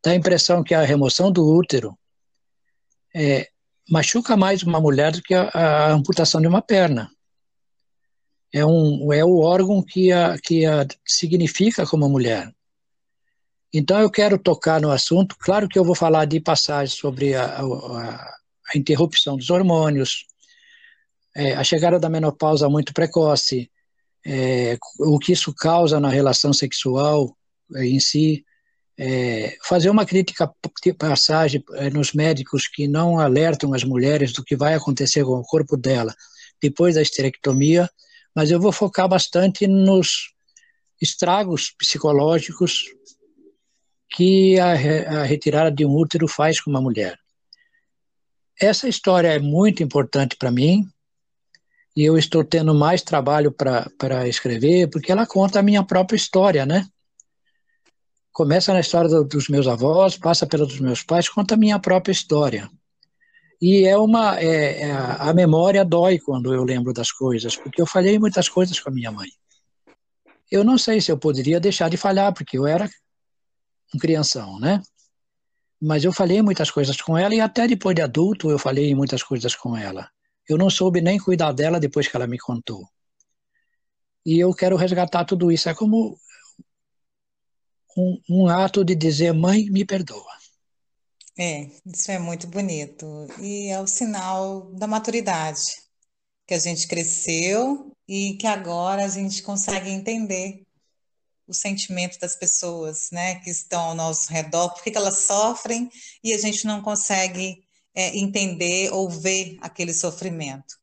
Dá 0.00 0.12
a 0.12 0.14
impressão 0.14 0.62
que 0.62 0.72
a 0.72 0.82
remoção 0.82 1.32
do 1.32 1.44
útero 1.44 1.98
é, 3.12 3.48
machuca 3.90 4.36
mais 4.36 4.62
uma 4.62 4.80
mulher 4.80 5.10
do 5.10 5.20
que 5.20 5.34
a, 5.34 5.48
a, 5.48 5.92
amputação 5.92 6.40
de 6.40 6.46
uma 6.46 6.62
perna. 6.62 7.10
É, 8.54 8.64
um, 8.64 9.12
é 9.12 9.24
o 9.24 9.40
órgão 9.40 9.82
que 9.82 10.12
a, 10.12 10.38
que 10.38 10.64
a 10.64 10.86
significa 11.04 11.84
como 11.84 12.08
mulher. 12.08 12.54
Então, 13.78 14.00
eu 14.00 14.10
quero 14.10 14.38
tocar 14.38 14.80
no 14.80 14.90
assunto. 14.90 15.36
Claro 15.38 15.68
que 15.68 15.78
eu 15.78 15.84
vou 15.84 15.94
falar 15.94 16.24
de 16.24 16.40
passagens 16.40 16.98
sobre 16.98 17.34
a, 17.34 17.44
a, 17.44 18.34
a 18.72 18.78
interrupção 18.78 19.36
dos 19.36 19.50
hormônios, 19.50 20.24
é, 21.34 21.52
a 21.54 21.62
chegada 21.62 21.98
da 21.98 22.08
menopausa 22.08 22.70
muito 22.70 22.94
precoce, 22.94 23.70
é, 24.24 24.78
o 24.98 25.18
que 25.18 25.32
isso 25.32 25.54
causa 25.54 26.00
na 26.00 26.08
relação 26.08 26.54
sexual 26.54 27.36
é, 27.74 27.84
em 27.84 28.00
si, 28.00 28.46
é, 28.98 29.54
fazer 29.62 29.90
uma 29.90 30.06
crítica 30.06 30.50
de 30.82 30.94
passagem 30.94 31.62
é, 31.74 31.90
nos 31.90 32.14
médicos 32.14 32.66
que 32.66 32.88
não 32.88 33.18
alertam 33.18 33.74
as 33.74 33.84
mulheres 33.84 34.32
do 34.32 34.42
que 34.42 34.56
vai 34.56 34.72
acontecer 34.72 35.22
com 35.22 35.38
o 35.38 35.44
corpo 35.44 35.76
dela 35.76 36.14
depois 36.62 36.94
da 36.94 37.02
esterectomia, 37.02 37.90
mas 38.34 38.50
eu 38.50 38.58
vou 38.58 38.72
focar 38.72 39.06
bastante 39.06 39.66
nos 39.66 40.32
estragos 40.98 41.74
psicológicos 41.78 42.86
que 44.10 44.58
a, 44.58 44.72
a 45.20 45.22
retirada 45.24 45.70
de 45.70 45.84
um 45.84 45.94
útero 45.94 46.28
faz 46.28 46.60
com 46.60 46.70
uma 46.70 46.80
mulher. 46.80 47.18
Essa 48.60 48.88
história 48.88 49.28
é 49.28 49.38
muito 49.38 49.82
importante 49.82 50.36
para 50.36 50.50
mim 50.50 50.88
e 51.94 52.02
eu 52.02 52.16
estou 52.16 52.44
tendo 52.44 52.74
mais 52.74 53.02
trabalho 53.02 53.52
para 53.52 54.28
escrever 54.28 54.88
porque 54.88 55.12
ela 55.12 55.26
conta 55.26 55.58
a 55.58 55.62
minha 55.62 55.82
própria 55.82 56.16
história, 56.16 56.64
né? 56.64 56.86
Começa 58.32 58.72
na 58.72 58.80
história 58.80 59.08
do, 59.08 59.24
dos 59.24 59.48
meus 59.48 59.66
avós, 59.66 60.16
passa 60.16 60.46
pela 60.46 60.66
dos 60.66 60.78
meus 60.78 61.02
pais, 61.02 61.28
conta 61.28 61.54
a 61.54 61.58
minha 61.58 61.78
própria 61.78 62.12
história. 62.12 62.70
E 63.60 63.86
é 63.86 63.96
uma. 63.96 64.38
É, 64.38 64.82
é, 64.82 64.92
a 64.92 65.32
memória 65.32 65.84
dói 65.84 66.18
quando 66.18 66.52
eu 66.52 66.62
lembro 66.62 66.92
das 66.92 67.10
coisas, 67.10 67.56
porque 67.56 67.80
eu 67.80 67.86
falhei 67.86 68.18
muitas 68.18 68.48
coisas 68.48 68.78
com 68.78 68.90
a 68.90 68.92
minha 68.92 69.10
mãe. 69.10 69.28
Eu 70.50 70.62
não 70.62 70.76
sei 70.76 71.00
se 71.00 71.10
eu 71.10 71.18
poderia 71.18 71.58
deixar 71.58 71.88
de 71.88 71.96
falhar, 71.96 72.32
porque 72.34 72.58
eu 72.58 72.66
era 72.66 72.88
um 73.96 73.98
crianção, 73.98 74.60
né? 74.60 74.82
Mas 75.80 76.04
eu 76.04 76.12
falei 76.12 76.40
muitas 76.42 76.70
coisas 76.70 77.00
com 77.00 77.16
ela 77.16 77.34
e 77.34 77.40
até 77.40 77.66
depois 77.66 77.94
de 77.94 78.02
adulto 78.02 78.50
eu 78.50 78.58
falei 78.58 78.94
muitas 78.94 79.22
coisas 79.22 79.54
com 79.54 79.76
ela. 79.76 80.08
Eu 80.48 80.56
não 80.56 80.70
soube 80.70 81.00
nem 81.00 81.18
cuidar 81.18 81.52
dela 81.52 81.80
depois 81.80 82.06
que 82.06 82.16
ela 82.16 82.26
me 82.26 82.38
contou. 82.38 82.88
E 84.24 84.38
eu 84.38 84.52
quero 84.54 84.76
resgatar 84.76 85.24
tudo 85.24 85.50
isso. 85.50 85.68
É 85.68 85.74
como 85.74 86.18
um, 87.96 88.20
um 88.28 88.48
ato 88.48 88.84
de 88.84 88.94
dizer, 88.94 89.32
mãe, 89.32 89.70
me 89.70 89.84
perdoa. 89.84 90.36
É, 91.38 91.70
isso 91.84 92.10
é 92.10 92.18
muito 92.18 92.46
bonito. 92.46 93.06
E 93.40 93.68
é 93.68 93.80
o 93.80 93.86
sinal 93.86 94.72
da 94.72 94.86
maturidade, 94.86 95.62
que 96.46 96.54
a 96.54 96.58
gente 96.58 96.88
cresceu 96.88 97.92
e 98.08 98.34
que 98.34 98.46
agora 98.46 99.04
a 99.04 99.08
gente 99.08 99.42
consegue 99.42 99.90
entender 99.90 100.65
o 101.46 101.54
sentimento 101.54 102.18
das 102.18 102.34
pessoas, 102.34 103.10
né, 103.10 103.36
que 103.36 103.50
estão 103.50 103.80
ao 103.80 103.94
nosso 103.94 104.30
redor, 104.32 104.70
por 104.70 104.82
que 104.82 104.96
elas 104.96 105.18
sofrem 105.18 105.90
e 106.22 106.32
a 106.32 106.38
gente 106.38 106.66
não 106.66 106.82
consegue 106.82 107.64
é, 107.94 108.16
entender 108.16 108.92
ou 108.92 109.08
ver 109.08 109.56
aquele 109.60 109.94
sofrimento. 109.94 110.76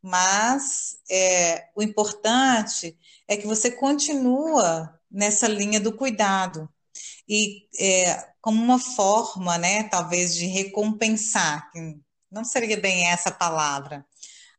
Mas 0.00 0.98
é, 1.10 1.68
o 1.74 1.82
importante 1.82 2.96
é 3.26 3.36
que 3.36 3.46
você 3.46 3.70
continua 3.70 4.98
nessa 5.10 5.48
linha 5.48 5.80
do 5.80 5.92
cuidado 5.92 6.68
e 7.28 7.66
é, 7.78 8.28
como 8.40 8.62
uma 8.62 8.78
forma, 8.78 9.58
né, 9.58 9.84
talvez 9.84 10.34
de 10.34 10.46
recompensar, 10.46 11.68
não 12.30 12.44
seria 12.44 12.76
bem 12.76 13.08
essa 13.08 13.30
palavra, 13.30 14.06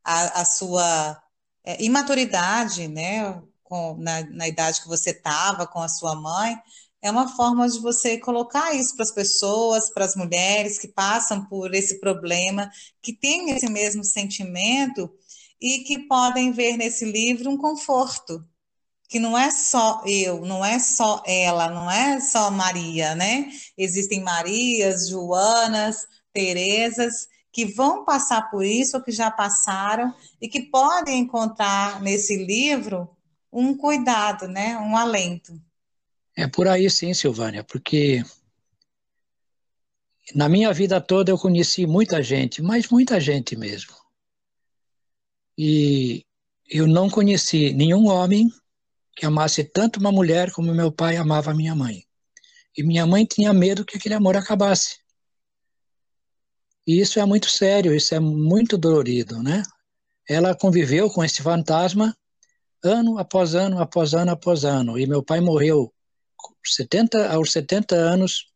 a, 0.04 0.42
a 0.42 0.46
sua 0.46 1.22
é, 1.64 1.82
imaturidade, 1.82 2.88
né, 2.88 3.42
com, 3.68 3.98
na, 3.98 4.24
na 4.30 4.48
idade 4.48 4.82
que 4.82 4.88
você 4.88 5.12
estava 5.12 5.68
com 5.68 5.82
a 5.82 5.90
sua 5.90 6.16
mãe, 6.16 6.56
é 7.02 7.12
uma 7.12 7.28
forma 7.36 7.68
de 7.70 7.80
você 7.80 8.18
colocar 8.18 8.74
isso 8.74 8.96
para 8.96 9.04
as 9.04 9.12
pessoas, 9.12 9.90
para 9.90 10.06
as 10.06 10.16
mulheres 10.16 10.80
que 10.80 10.88
passam 10.88 11.46
por 11.46 11.74
esse 11.74 12.00
problema, 12.00 12.70
que 13.02 13.14
têm 13.14 13.52
esse 13.52 13.70
mesmo 13.70 14.04
sentimento 14.04 15.10
e 15.62 15.80
que 15.80 16.08
podem 16.08 16.52
ver 16.52 16.78
nesse 16.78 17.06
livro 17.06 17.50
um 17.50 17.58
conforto, 17.58 18.44
que 19.10 19.20
não 19.20 19.38
é 19.38 19.52
só 19.52 20.02
eu, 20.06 20.42
não 20.42 20.64
é 20.64 20.80
só 20.80 21.22
ela, 21.26 21.70
não 21.70 21.90
é 21.90 22.20
só 22.20 22.50
Maria, 22.50 23.16
né? 23.16 23.50
Existem 23.78 24.22
Marias, 24.22 25.10
Joanas, 25.10 26.08
Terezas 26.34 27.28
que 27.58 27.66
vão 27.66 28.06
passar 28.06 28.52
por 28.52 28.64
isso 28.64 28.98
ou 28.98 29.04
que 29.04 29.12
já 29.12 29.32
passaram 29.32 30.14
e 30.40 30.48
que 30.48 30.62
podem 30.62 31.22
encontrar 31.22 32.00
nesse 32.04 32.36
livro 32.36 33.10
um 33.60 33.76
cuidado, 33.76 34.48
né? 34.48 34.78
Um 34.78 34.96
alento. 34.96 35.60
É 36.36 36.48
por 36.48 36.68
aí 36.68 36.88
sim, 36.92 37.12
Silvânia, 37.16 37.64
porque 37.64 38.24
na 40.36 40.48
minha 40.48 40.72
vida 40.72 41.02
toda 41.02 41.32
eu 41.32 41.40
conheci 41.40 41.88
muita 41.88 42.22
gente, 42.22 42.62
mas 42.62 42.88
muita 42.90 43.20
gente 43.20 43.56
mesmo. 43.56 43.96
E 45.58 46.24
eu 46.70 46.86
não 46.86 47.10
conheci 47.10 47.74
nenhum 47.74 48.06
homem 48.08 48.48
que 49.16 49.26
amasse 49.26 49.64
tanto 49.64 50.00
uma 50.00 50.12
mulher 50.12 50.52
como 50.52 50.76
meu 50.76 50.92
pai 50.92 51.18
amava 51.18 51.52
minha 51.52 51.74
mãe. 51.74 52.04
E 52.78 52.84
minha 52.84 53.08
mãe 53.08 53.26
tinha 53.26 53.52
medo 53.52 53.84
que 53.84 53.98
aquele 53.98 54.14
amor 54.14 54.38
acabasse. 54.38 55.00
E 56.86 57.00
isso 57.00 57.20
é 57.20 57.26
muito 57.26 57.50
sério, 57.50 57.96
isso 57.96 58.14
é 58.14 58.20
muito 58.20 58.78
dolorido, 58.78 59.42
né? 59.42 59.64
Ela 60.30 60.56
conviveu 60.56 61.10
com 61.10 61.24
esse 61.24 61.42
fantasma 61.42 62.16
ano 62.84 63.18
após 63.18 63.56
ano, 63.56 63.82
após 63.82 64.14
ano, 64.14 64.32
após 64.32 64.64
ano. 64.64 64.98
E 64.98 65.06
meu 65.06 65.24
pai 65.24 65.40
morreu 65.40 65.94
70, 66.66 67.30
aos 67.30 67.52
70 67.52 67.96
anos, 67.96 68.52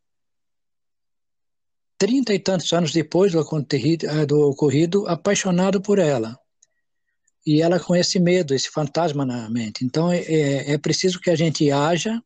trinta 1.98 2.34
e 2.34 2.40
tantos 2.40 2.72
anos 2.74 2.92
depois 2.92 3.32
do, 3.32 3.42
eh, 3.42 4.26
do 4.26 4.50
ocorrido, 4.50 5.08
apaixonado 5.08 5.82
por 5.82 6.00
ela. 6.00 6.38
E 7.46 7.62
ela 7.62 7.80
com 7.80 7.96
esse 7.96 8.20
medo, 8.20 8.54
esse 8.54 8.70
fantasma 8.70 9.26
na 9.26 9.50
mente. 9.50 9.84
Então 9.84 10.12
é, 10.12 10.20
é, 10.22 10.72
é 10.74 10.78
preciso 10.78 11.20
que 11.20 11.30
a 11.30 11.36
gente 11.36 11.72
haja 11.72 12.22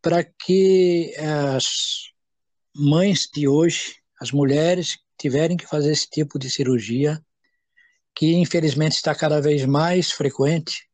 para 0.00 0.24
que 0.24 1.14
as 1.54 2.12
mães 2.74 3.28
de 3.32 3.46
hoje, 3.46 3.96
as 4.20 4.32
mulheres 4.32 4.98
tiverem 5.18 5.56
que 5.56 5.66
fazer 5.66 5.92
esse 5.92 6.08
tipo 6.08 6.38
de 6.38 6.50
cirurgia, 6.50 7.22
que 8.14 8.34
infelizmente 8.34 8.92
está 8.92 9.14
cada 9.14 9.40
vez 9.40 9.64
mais 9.64 10.10
frequente, 10.12 10.88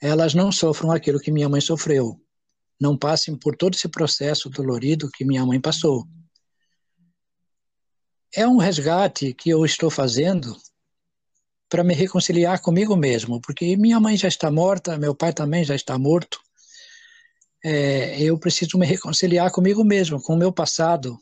elas 0.00 0.34
não 0.34 0.50
sofram 0.50 0.90
aquilo 0.90 1.20
que 1.20 1.30
minha 1.30 1.48
mãe 1.48 1.60
sofreu. 1.60 2.20
Não 2.80 2.98
passem 2.98 3.36
por 3.36 3.56
todo 3.56 3.74
esse 3.74 3.88
processo 3.88 4.50
dolorido 4.50 5.10
que 5.10 5.24
minha 5.24 5.46
mãe 5.46 5.60
passou. 5.60 6.04
É 8.34 8.46
um 8.48 8.56
resgate 8.56 9.32
que 9.32 9.50
eu 9.50 9.64
estou 9.64 9.90
fazendo 9.90 10.56
para 11.68 11.84
me 11.84 11.94
reconciliar 11.94 12.60
comigo 12.60 12.96
mesmo, 12.96 13.40
porque 13.40 13.76
minha 13.76 14.00
mãe 14.00 14.16
já 14.16 14.26
está 14.26 14.50
morta, 14.50 14.98
meu 14.98 15.14
pai 15.14 15.32
também 15.32 15.64
já 15.64 15.74
está 15.74 15.96
morto. 15.98 16.40
É, 17.64 18.20
eu 18.20 18.36
preciso 18.38 18.76
me 18.76 18.84
reconciliar 18.84 19.52
comigo 19.52 19.84
mesmo, 19.84 20.20
com 20.20 20.34
o 20.34 20.36
meu 20.36 20.52
passado, 20.52 21.16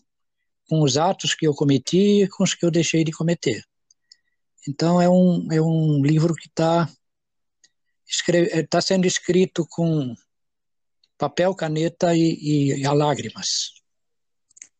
com 0.68 0.83
os 0.83 0.96
atos 0.96 1.35
que 1.35 1.46
eu 1.46 1.52
cometi 1.52 2.22
e 2.22 2.28
com 2.28 2.42
os 2.42 2.54
que 2.54 2.64
eu 2.64 2.70
deixei 2.70 3.04
de 3.04 3.12
cometer. 3.12 3.62
Então 4.68 5.01
é 5.01 5.09
um, 5.09 5.49
é 5.53 5.61
um 5.61 6.03
livro 6.05 6.35
que 6.35 6.49
está 6.49 6.88
tá 8.68 8.81
sendo 8.81 9.07
escrito 9.07 9.66
com 9.68 10.14
papel, 11.16 11.55
caneta 11.55 12.14
e, 12.14 12.81
e 12.81 12.87
a 12.87 12.92
lágrimas. 12.92 13.73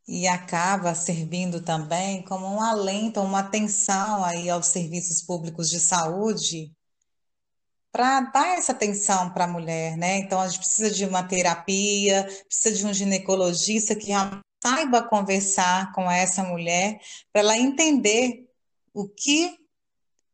E 0.09 0.27
acaba 0.27 0.95
servindo 0.95 1.61
também 1.63 2.23
como 2.23 2.47
um 2.47 2.61
alento, 2.61 3.21
uma 3.21 3.41
atenção 3.41 4.25
aí 4.25 4.51
aos 4.51 4.67
serviços 4.67 5.23
públicos 5.23 5.71
de 5.71 5.79
saúde 5.79 6.73
para 7.93 8.21
dar 8.21 8.59
essa 8.59 8.73
atenção 8.73 9.31
para 9.31 9.45
a 9.45 9.49
mulher, 9.49 9.97
né? 9.97 10.19
Então 10.19 10.41
a 10.41 10.49
gente 10.49 10.59
precisa 10.59 10.91
de 10.91 11.05
uma 11.05 11.23
terapia, 11.23 12.25
precisa 12.47 12.75
de 12.75 12.87
um 12.87 12.95
ginecologista 12.95 13.95
que 13.95 14.11
saiba 14.63 15.03
conversar 15.03 15.93
com 15.93 16.11
essa 16.11 16.43
mulher 16.43 17.01
para 17.33 17.43
ela 17.43 17.59
entender 17.59 18.49
o 18.95 19.09
que 19.09 19.60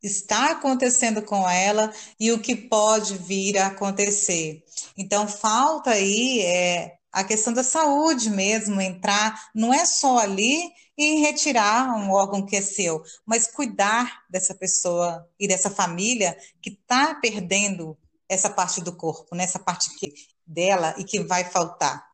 está 0.03 0.53
acontecendo 0.53 1.23
com 1.23 1.49
ela 1.49 1.93
e 2.19 2.31
o 2.33 2.39
que 2.39 2.55
pode 2.55 3.17
vir 3.19 3.59
a 3.59 3.69
acontecer. 3.69 4.63
Então, 4.97 5.27
falta 5.27 5.91
aí 5.91 6.43
é, 6.43 6.97
a 7.13 7.25
questão 7.25 7.53
da 7.53 7.65
saúde 7.65 8.29
mesmo, 8.29 8.81
entrar, 8.81 9.49
não 9.55 9.73
é 9.73 9.85
só 9.87 10.19
ali 10.19 10.71
e 10.99 11.21
retirar 11.21 11.97
um 11.97 12.11
órgão 12.11 12.45
que 12.45 12.57
é 12.57 12.63
seu, 12.63 13.03
mas 13.25 13.47
cuidar 13.47 14.23
dessa 14.31 14.55
pessoa 14.55 15.29
e 15.39 15.47
dessa 15.47 15.71
família 15.71 16.37
que 16.61 16.71
está 16.71 17.15
perdendo 17.15 17.97
essa 18.29 18.51
parte 18.51 18.81
do 18.81 18.95
corpo, 18.95 19.35
né, 19.35 19.45
essa 19.45 19.59
parte 19.59 19.95
que, 19.99 20.13
dela 20.47 20.95
e 20.99 21.05
que 21.05 21.21
vai 21.21 21.45
faltar. 21.45 22.07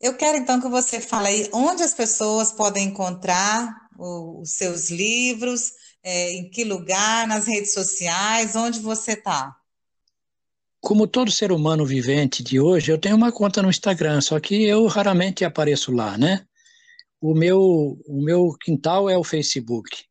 Eu 0.00 0.16
quero 0.16 0.36
então 0.36 0.60
que 0.60 0.68
você 0.68 1.00
fale 1.00 1.28
aí 1.28 1.50
onde 1.52 1.82
as 1.82 1.94
pessoas 1.94 2.50
podem 2.52 2.88
encontrar 2.88 3.82
os 3.98 4.52
seus 4.52 4.90
livros, 4.90 5.72
é, 6.02 6.32
em 6.32 6.50
que 6.50 6.64
lugar, 6.64 7.26
nas 7.26 7.46
redes 7.46 7.72
sociais, 7.72 8.56
onde 8.56 8.80
você 8.80 9.12
está? 9.12 9.56
Como 10.80 11.06
todo 11.06 11.30
ser 11.30 11.52
humano 11.52 11.86
vivente 11.86 12.42
de 12.42 12.58
hoje, 12.58 12.90
eu 12.90 12.98
tenho 12.98 13.16
uma 13.16 13.30
conta 13.30 13.62
no 13.62 13.70
Instagram, 13.70 14.20
só 14.20 14.40
que 14.40 14.64
eu 14.64 14.86
raramente 14.86 15.44
apareço 15.44 15.92
lá, 15.92 16.18
né? 16.18 16.44
O 17.20 17.34
meu, 17.34 17.60
o 18.06 18.20
meu 18.20 18.52
quintal 18.60 19.08
é 19.08 19.16
o 19.16 19.22
Facebook. 19.22 20.04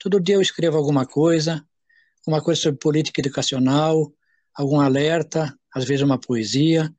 Todo 0.00 0.20
dia 0.20 0.34
eu 0.34 0.40
escrevo 0.40 0.76
alguma 0.76 1.06
coisa, 1.06 1.64
alguma 2.26 2.42
coisa 2.42 2.60
sobre 2.60 2.80
política 2.80 3.20
educacional, 3.20 4.12
algum 4.52 4.80
alerta, 4.80 5.56
às 5.72 5.84
vezes 5.84 6.02
uma 6.02 6.18
poesia. 6.18 6.92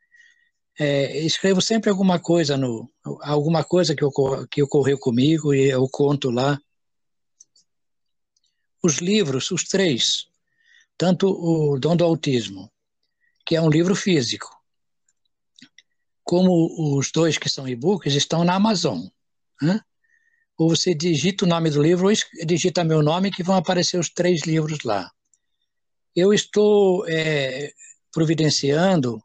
É, 0.80 1.20
escrevo 1.20 1.60
sempre 1.60 1.90
alguma 1.90 2.20
coisa 2.20 2.56
no 2.56 2.88
alguma 3.24 3.64
coisa 3.64 3.96
que, 3.96 4.06
ocor, 4.06 4.48
que 4.48 4.62
ocorreu 4.62 4.98
comigo 5.00 5.54
e 5.54 5.70
eu 5.70 5.90
conto 5.90 6.30
lá 6.30 6.58
os 8.88 9.00
livros, 9.00 9.52
os 9.52 9.64
três, 9.64 10.28
tanto 10.98 11.28
o 11.28 11.78
Dom 11.78 11.96
do 11.96 12.06
Autismo, 12.06 12.72
que 13.46 13.56
é 13.56 13.62
um 13.62 13.70
livro 13.70 13.96
físico, 13.96 14.50
como 16.24 16.98
os 16.98 17.12
dois 17.12 17.38
que 17.38 17.50
são 17.50 17.68
e-books, 17.68 18.14
estão 18.16 18.44
na 18.44 18.56
Amazon. 18.56 19.06
Né? 19.62 19.80
Ou 20.58 20.70
você 20.70 20.94
digita 20.94 21.46
o 21.46 21.48
nome 21.48 21.70
do 21.70 21.82
livro, 21.82 22.08
ou 22.08 22.14
digita 22.46 22.84
meu 22.84 23.04
nome, 23.04 23.32
que 23.32 23.44
vão 23.44 23.56
aparecer 23.56 24.00
os 24.00 24.10
três 24.10 24.44
livros 24.46 24.84
lá. 24.84 25.12
Eu 26.16 26.34
estou 26.34 27.06
é, 27.08 27.72
providenciando 28.12 29.22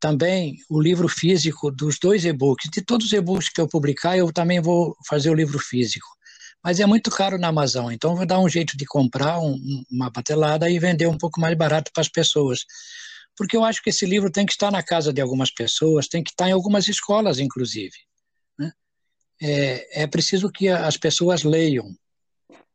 também 0.00 0.58
o 0.68 0.80
livro 0.80 1.08
físico 1.08 1.70
dos 1.70 1.98
dois 1.98 2.24
e-books. 2.24 2.70
De 2.70 2.82
todos 2.82 3.06
os 3.06 3.12
e-books 3.12 3.50
que 3.50 3.60
eu 3.60 3.68
publicar, 3.68 4.16
eu 4.16 4.32
também 4.32 4.60
vou 4.60 4.96
fazer 5.06 5.30
o 5.30 5.34
livro 5.34 5.58
físico 5.58 6.17
Mas 6.62 6.80
é 6.80 6.86
muito 6.86 7.10
caro 7.10 7.38
na 7.38 7.48
Amazon, 7.48 7.92
então 7.92 8.16
vou 8.16 8.26
dar 8.26 8.40
um 8.40 8.48
jeito 8.48 8.76
de 8.76 8.84
comprar 8.84 9.38
um, 9.40 9.84
uma 9.90 10.10
batelada 10.10 10.68
e 10.68 10.78
vender 10.78 11.06
um 11.06 11.16
pouco 11.16 11.40
mais 11.40 11.56
barato 11.56 11.90
para 11.92 12.00
as 12.00 12.08
pessoas. 12.08 12.64
Porque 13.36 13.56
eu 13.56 13.64
acho 13.64 13.82
que 13.82 13.90
esse 13.90 14.04
livro 14.04 14.30
tem 14.30 14.44
que 14.44 14.52
estar 14.52 14.70
na 14.70 14.82
casa 14.82 15.12
de 15.12 15.20
algumas 15.20 15.50
pessoas, 15.50 16.08
tem 16.08 16.22
que 16.22 16.30
estar 16.30 16.48
em 16.48 16.52
algumas 16.52 16.88
escolas, 16.88 17.38
inclusive. 17.38 17.96
Né? 18.58 18.72
É, 19.40 20.02
é 20.02 20.06
preciso 20.06 20.50
que 20.50 20.68
as 20.68 20.96
pessoas 20.96 21.44
leiam. 21.44 21.94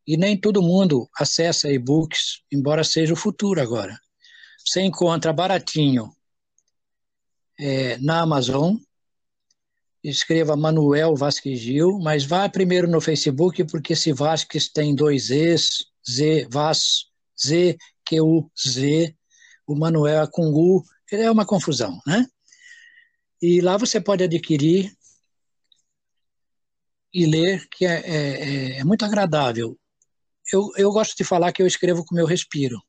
E 0.08 0.15
nem 0.17 0.39
todo 0.39 0.62
mundo 0.62 1.10
acessa 1.17 1.69
e-books, 1.72 2.41
embora 2.52 2.84
seja 2.84 3.13
o 3.13 3.17
futuro 3.17 3.62
agora. 3.62 4.00
Você 4.65 4.82
encontra 4.82 5.34
baratinho 5.34 6.10
é, 7.60 7.98
na 7.98 8.22
Amazon, 8.22 8.76
escreva 10.04 10.58
Manuel 10.58 11.16
Vasquez 11.16 11.60
Gil, 11.60 12.00
mas 12.00 12.26
vá 12.26 12.50
primeiro 12.50 12.89
no 12.89 13.00
Facebook, 13.00 13.63
porque 13.66 13.94
esse 13.94 14.12
Vasquez 14.12 14.68
tem 14.68 14.94
dois 14.94 15.28
Zs, 15.28 15.86
Z, 16.10 16.48
Vas, 16.52 17.06
Z, 17.42 17.78
Q, 18.06 18.22
U, 18.22 18.52
Z, 18.68 19.16
o 19.66 19.76
Manuel 19.76 20.24
é 20.24 20.28
com 20.28 20.52
U, 20.54 20.84
é 21.12 21.32
uma 21.32 21.46
confusão, 21.46 22.00
né? 22.06 22.26
E 23.42 23.62
lá 23.62 23.78
você 23.78 24.00
pode 24.00 24.24
adquirir 24.24 24.92
e 27.13 27.26
ler, 27.26 27.68
que 27.70 27.86
é, 27.86 28.02
é, 28.06 28.80
é 28.80 28.84
muito 28.84 29.06
agradável. 29.06 29.78
Eu, 30.52 30.70
eu 30.76 30.92
gosto 30.92 31.16
de 31.16 31.24
falar 31.24 31.52
que 31.52 31.62
eu 31.62 31.68
escrevo 31.68 32.04
com 32.06 32.16
meu 32.16 32.26
respiro. 32.26 32.82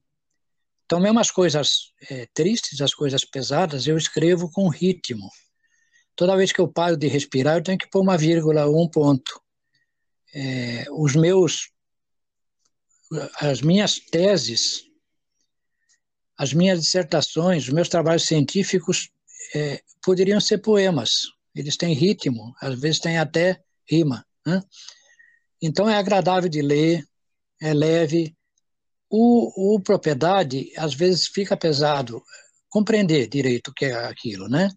Então, 0.84 1.00
mesmo 1.00 1.20
as 1.20 1.30
coisas 1.30 1.92
é, 2.10 2.26
tristes, 2.32 2.80
as 2.80 2.94
coisas 2.94 3.24
pesadas, 3.24 3.86
eu 3.86 3.96
escrevo 3.96 4.50
com 4.50 4.68
ritmo. 4.68 5.28
Toda 6.16 6.36
vez 6.36 6.52
que 6.52 6.60
eu 6.60 6.68
paro 6.68 6.96
de 6.96 7.08
respirar, 7.08 7.56
eu 7.56 7.62
tenho 7.62 7.78
que 7.78 7.88
pôr 7.88 8.00
uma 8.00 8.16
vírgula, 8.16 8.68
um 8.68 8.88
ponto. 8.88 9.40
É, 10.34 10.86
os 10.90 11.14
meus, 11.14 11.70
as 13.40 13.60
minhas 13.60 13.98
teses, 13.98 14.84
as 16.36 16.52
minhas 16.52 16.80
dissertações, 16.80 17.64
os 17.64 17.72
meus 17.72 17.88
trabalhos 17.88 18.26
científicos 18.26 19.10
é, 19.54 19.82
poderiam 20.02 20.40
ser 20.40 20.58
poemas. 20.58 21.10
Eles 21.54 21.76
têm 21.76 21.94
ritmo, 21.94 22.54
às 22.60 22.78
vezes 22.78 23.00
têm 23.00 23.18
até 23.18 23.60
rima. 23.88 24.26
Né? 24.46 24.62
Então 25.62 25.88
é 25.88 25.96
agradável 25.96 26.48
de 26.48 26.60
ler, 26.60 27.04
é 27.60 27.72
leve. 27.72 28.36
O, 29.08 29.74
o 29.76 29.80
propriedade, 29.80 30.72
às 30.76 30.94
vezes, 30.94 31.28
fica 31.28 31.56
pesado 31.56 32.22
compreender 32.68 33.28
direito 33.28 33.68
o 33.68 33.74
que 33.74 33.84
é 33.84 33.94
aquilo, 34.06 34.48
né? 34.48 34.68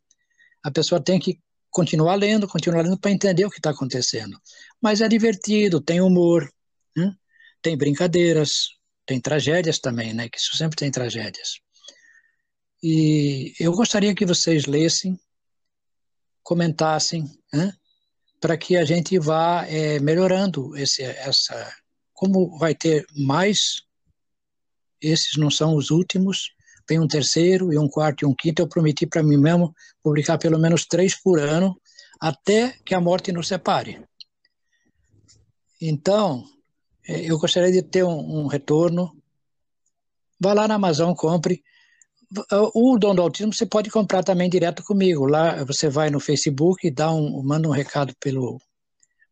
A 0.63 0.71
pessoa 0.71 1.03
tem 1.03 1.19
que 1.19 1.39
continuar 1.69 2.15
lendo, 2.15 2.47
continuar 2.47 2.81
lendo 2.81 2.97
para 2.97 3.11
entender 3.11 3.45
o 3.45 3.49
que 3.49 3.59
está 3.59 3.69
acontecendo. 3.69 4.39
Mas 4.81 5.01
é 5.01 5.07
divertido, 5.07 5.81
tem 5.81 6.01
humor, 6.01 6.51
né? 6.95 7.15
tem 7.61 7.77
brincadeiras, 7.77 8.69
tem 9.05 9.19
tragédias 9.21 9.79
também, 9.79 10.13
né? 10.13 10.27
Que 10.29 10.37
isso 10.37 10.57
sempre 10.57 10.75
tem 10.75 10.89
tragédias. 10.89 11.59
E 12.81 13.53
eu 13.59 13.71
gostaria 13.71 14.15
que 14.15 14.25
vocês 14.25 14.65
lessem, 14.65 15.19
comentassem, 16.43 17.25
né? 17.53 17.73
para 18.39 18.57
que 18.57 18.77
a 18.77 18.85
gente 18.85 19.17
vá 19.19 19.65
é, 19.67 19.99
melhorando 19.99 20.75
esse, 20.77 21.03
essa. 21.03 21.75
Como 22.13 22.57
vai 22.57 22.73
ter 22.73 23.05
mais, 23.15 23.83
esses 25.01 25.37
não 25.37 25.51
são 25.51 25.75
os 25.75 25.91
últimos, 25.91 26.51
tem 26.87 26.99
um 26.99 27.07
terceiro 27.07 27.73
e 27.73 27.77
um 27.77 27.87
quarto 27.87 28.23
e 28.23 28.25
um 28.25 28.33
quinto. 28.33 28.61
Eu 28.61 28.67
prometi 28.67 29.05
para 29.05 29.21
mim 29.21 29.37
mesmo 29.37 29.75
publicar 30.01 30.37
pelo 30.37 30.57
menos 30.57 30.85
três 30.85 31.19
por 31.21 31.39
ano, 31.39 31.79
até 32.19 32.73
que 32.85 32.95
a 32.95 33.01
morte 33.01 33.31
nos 33.31 33.47
separe. 33.47 34.01
Então, 35.79 36.43
é, 37.07 37.29
eu 37.29 37.37
gostaria 37.37 37.71
de 37.71 37.81
ter 37.83 38.03
um, 38.03 38.43
um 38.43 38.47
retorno. 38.47 39.11
Vá 40.39 40.53
lá 40.53 40.67
na 40.67 40.75
Amazon, 40.75 41.13
compre. 41.13 41.61
O 42.73 42.97
Dom 42.97 43.15
do 43.15 43.21
Autismo 43.21 43.53
você 43.53 43.65
pode 43.65 43.89
comprar 43.89 44.23
também 44.23 44.49
direto 44.49 44.83
comigo. 44.83 45.25
Lá 45.25 45.63
você 45.63 45.89
vai 45.89 46.09
no 46.09 46.19
Facebook, 46.19 46.89
dá 46.91 47.11
um, 47.11 47.41
manda 47.43 47.67
um 47.67 47.71
recado 47.71 48.13
pelo, 48.19 48.59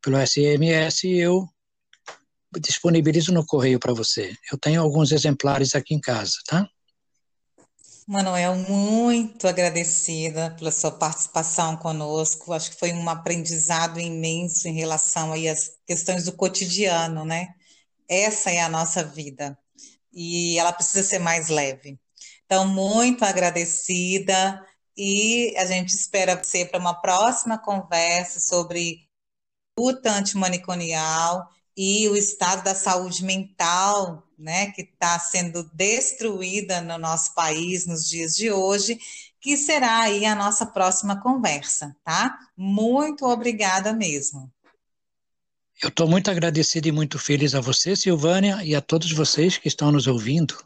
pelo 0.01 0.17
SMS 0.25 1.03
e 1.03 1.17
eu 1.17 1.45
disponibilizo 2.59 3.33
no 3.33 3.45
correio 3.45 3.79
para 3.79 3.93
você. 3.93 4.33
Eu 4.51 4.57
tenho 4.57 4.81
alguns 4.81 5.11
exemplares 5.11 5.75
aqui 5.75 5.93
em 5.93 5.99
casa, 5.99 6.35
tá? 6.45 6.69
Manuel, 8.07 8.55
muito 8.55 9.47
agradecida 9.47 10.51
pela 10.57 10.71
sua 10.71 10.91
participação 10.91 11.75
conosco. 11.77 12.53
Acho 12.53 12.71
que 12.71 12.77
foi 12.79 12.93
um 12.93 13.09
aprendizado 13.09 13.99
imenso 13.99 14.67
em 14.67 14.73
relação 14.73 15.33
aí 15.33 15.47
às 15.49 15.71
questões 15.87 16.25
do 16.25 16.33
cotidiano, 16.33 17.25
né? 17.25 17.55
Essa 18.07 18.51
é 18.51 18.61
a 18.61 18.69
nossa 18.69 19.03
vida 19.03 19.57
e 20.13 20.57
ela 20.59 20.71
precisa 20.73 21.03
ser 21.03 21.19
mais 21.19 21.49
leve. 21.49 21.99
Então, 22.45 22.67
muito 22.67 23.25
agradecida 23.25 24.63
e 24.97 25.55
a 25.57 25.65
gente 25.65 25.89
espera 25.89 26.35
você 26.41 26.65
para 26.65 26.79
uma 26.79 26.93
próxima 27.01 27.57
conversa 27.57 28.39
sobre 28.39 29.09
luta 29.79 30.11
antimanicomial 30.11 31.49
e 31.75 32.07
o 32.07 32.15
estado 32.15 32.63
da 32.63 32.73
saúde 32.73 33.23
mental, 33.23 34.23
né, 34.37 34.71
que 34.71 34.81
está 34.81 35.19
sendo 35.19 35.63
destruída 35.73 36.81
no 36.81 36.97
nosso 36.97 37.33
país 37.33 37.85
nos 37.85 38.07
dias 38.07 38.35
de 38.35 38.51
hoje, 38.51 38.99
que 39.41 39.57
será 39.57 39.99
aí 39.99 40.25
a 40.25 40.35
nossa 40.35 40.65
próxima 40.65 41.21
conversa, 41.21 41.95
tá? 42.03 42.37
Muito 42.57 43.25
obrigada 43.25 43.93
mesmo. 43.93 44.51
Eu 45.81 45.89
estou 45.89 46.07
muito 46.07 46.31
agradecido 46.31 46.87
e 46.87 46.91
muito 46.91 47.19
feliz 47.19 47.53
a 47.53 47.59
você, 47.59 47.95
Silvânia, 47.95 48.63
e 48.63 48.73
a 48.73 48.81
todos 48.81 49.11
vocês 49.11 49.57
que 49.57 49.67
estão 49.67 49.91
nos 49.91 50.07
ouvindo 50.07 50.57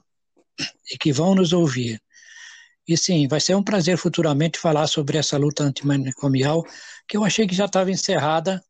e 0.92 0.98
que 0.98 1.12
vão 1.12 1.34
nos 1.34 1.52
ouvir. 1.52 2.02
E 2.88 2.98
sim, 2.98 3.28
vai 3.28 3.40
ser 3.40 3.56
um 3.56 3.64
prazer 3.64 3.98
futuramente 3.98 4.58
falar 4.58 4.88
sobre 4.88 5.18
essa 5.18 5.38
luta 5.38 5.64
antimanicomial, 5.64 6.64
que 7.08 7.18
eu 7.18 7.24
achei 7.24 7.46
que 7.46 7.56
já 7.56 7.66
estava 7.66 7.92
encerrada, 7.92 8.64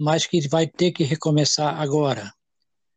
mas 0.00 0.26
que 0.26 0.48
vai 0.48 0.66
ter 0.66 0.92
que 0.92 1.04
recomeçar 1.04 1.78
agora. 1.78 2.32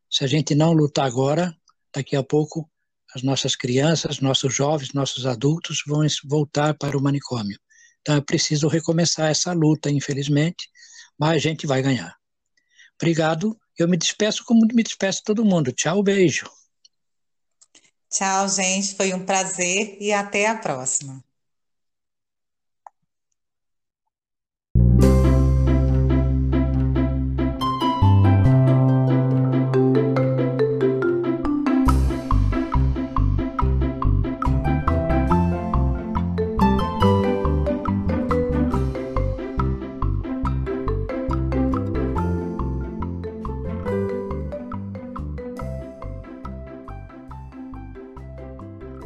Se 0.10 0.24
a 0.24 0.28
gente 0.28 0.56
não 0.56 0.72
lutar 0.72 1.06
agora, 1.06 1.54
daqui 1.94 2.16
a 2.16 2.24
pouco 2.24 2.70
as 3.14 3.22
nossas 3.22 3.58
crianças, 3.58 4.22
nossos 4.22 4.56
jovens, 4.56 4.94
nossos 4.94 5.26
adultos 5.26 5.84
vão 5.86 6.08
voltar 6.24 6.74
para 6.76 6.98
o 6.98 7.02
manicômio. 7.02 7.60
Então 8.00 8.16
é 8.16 8.22
preciso 8.22 8.70
recomeçar 8.70 9.30
essa 9.30 9.52
luta, 9.52 9.92
infelizmente, 9.92 10.70
mas 11.20 11.36
a 11.36 11.40
gente 11.40 11.68
vai 11.68 11.82
ganhar. 11.82 12.16
Obrigado. 12.96 13.60
Eu 13.78 13.90
me 13.90 13.98
despeço 13.98 14.46
como 14.46 14.66
me 14.74 14.82
despeço 14.82 15.24
todo 15.26 15.44
mundo. 15.44 15.74
Tchau, 15.74 16.02
beijo. 16.02 16.50
Tchau, 18.10 18.48
gente. 18.48 18.96
Foi 18.96 19.14
um 19.14 19.26
prazer 19.26 19.98
e 20.00 20.14
até 20.14 20.48
a 20.48 20.56
próxima. 20.56 21.22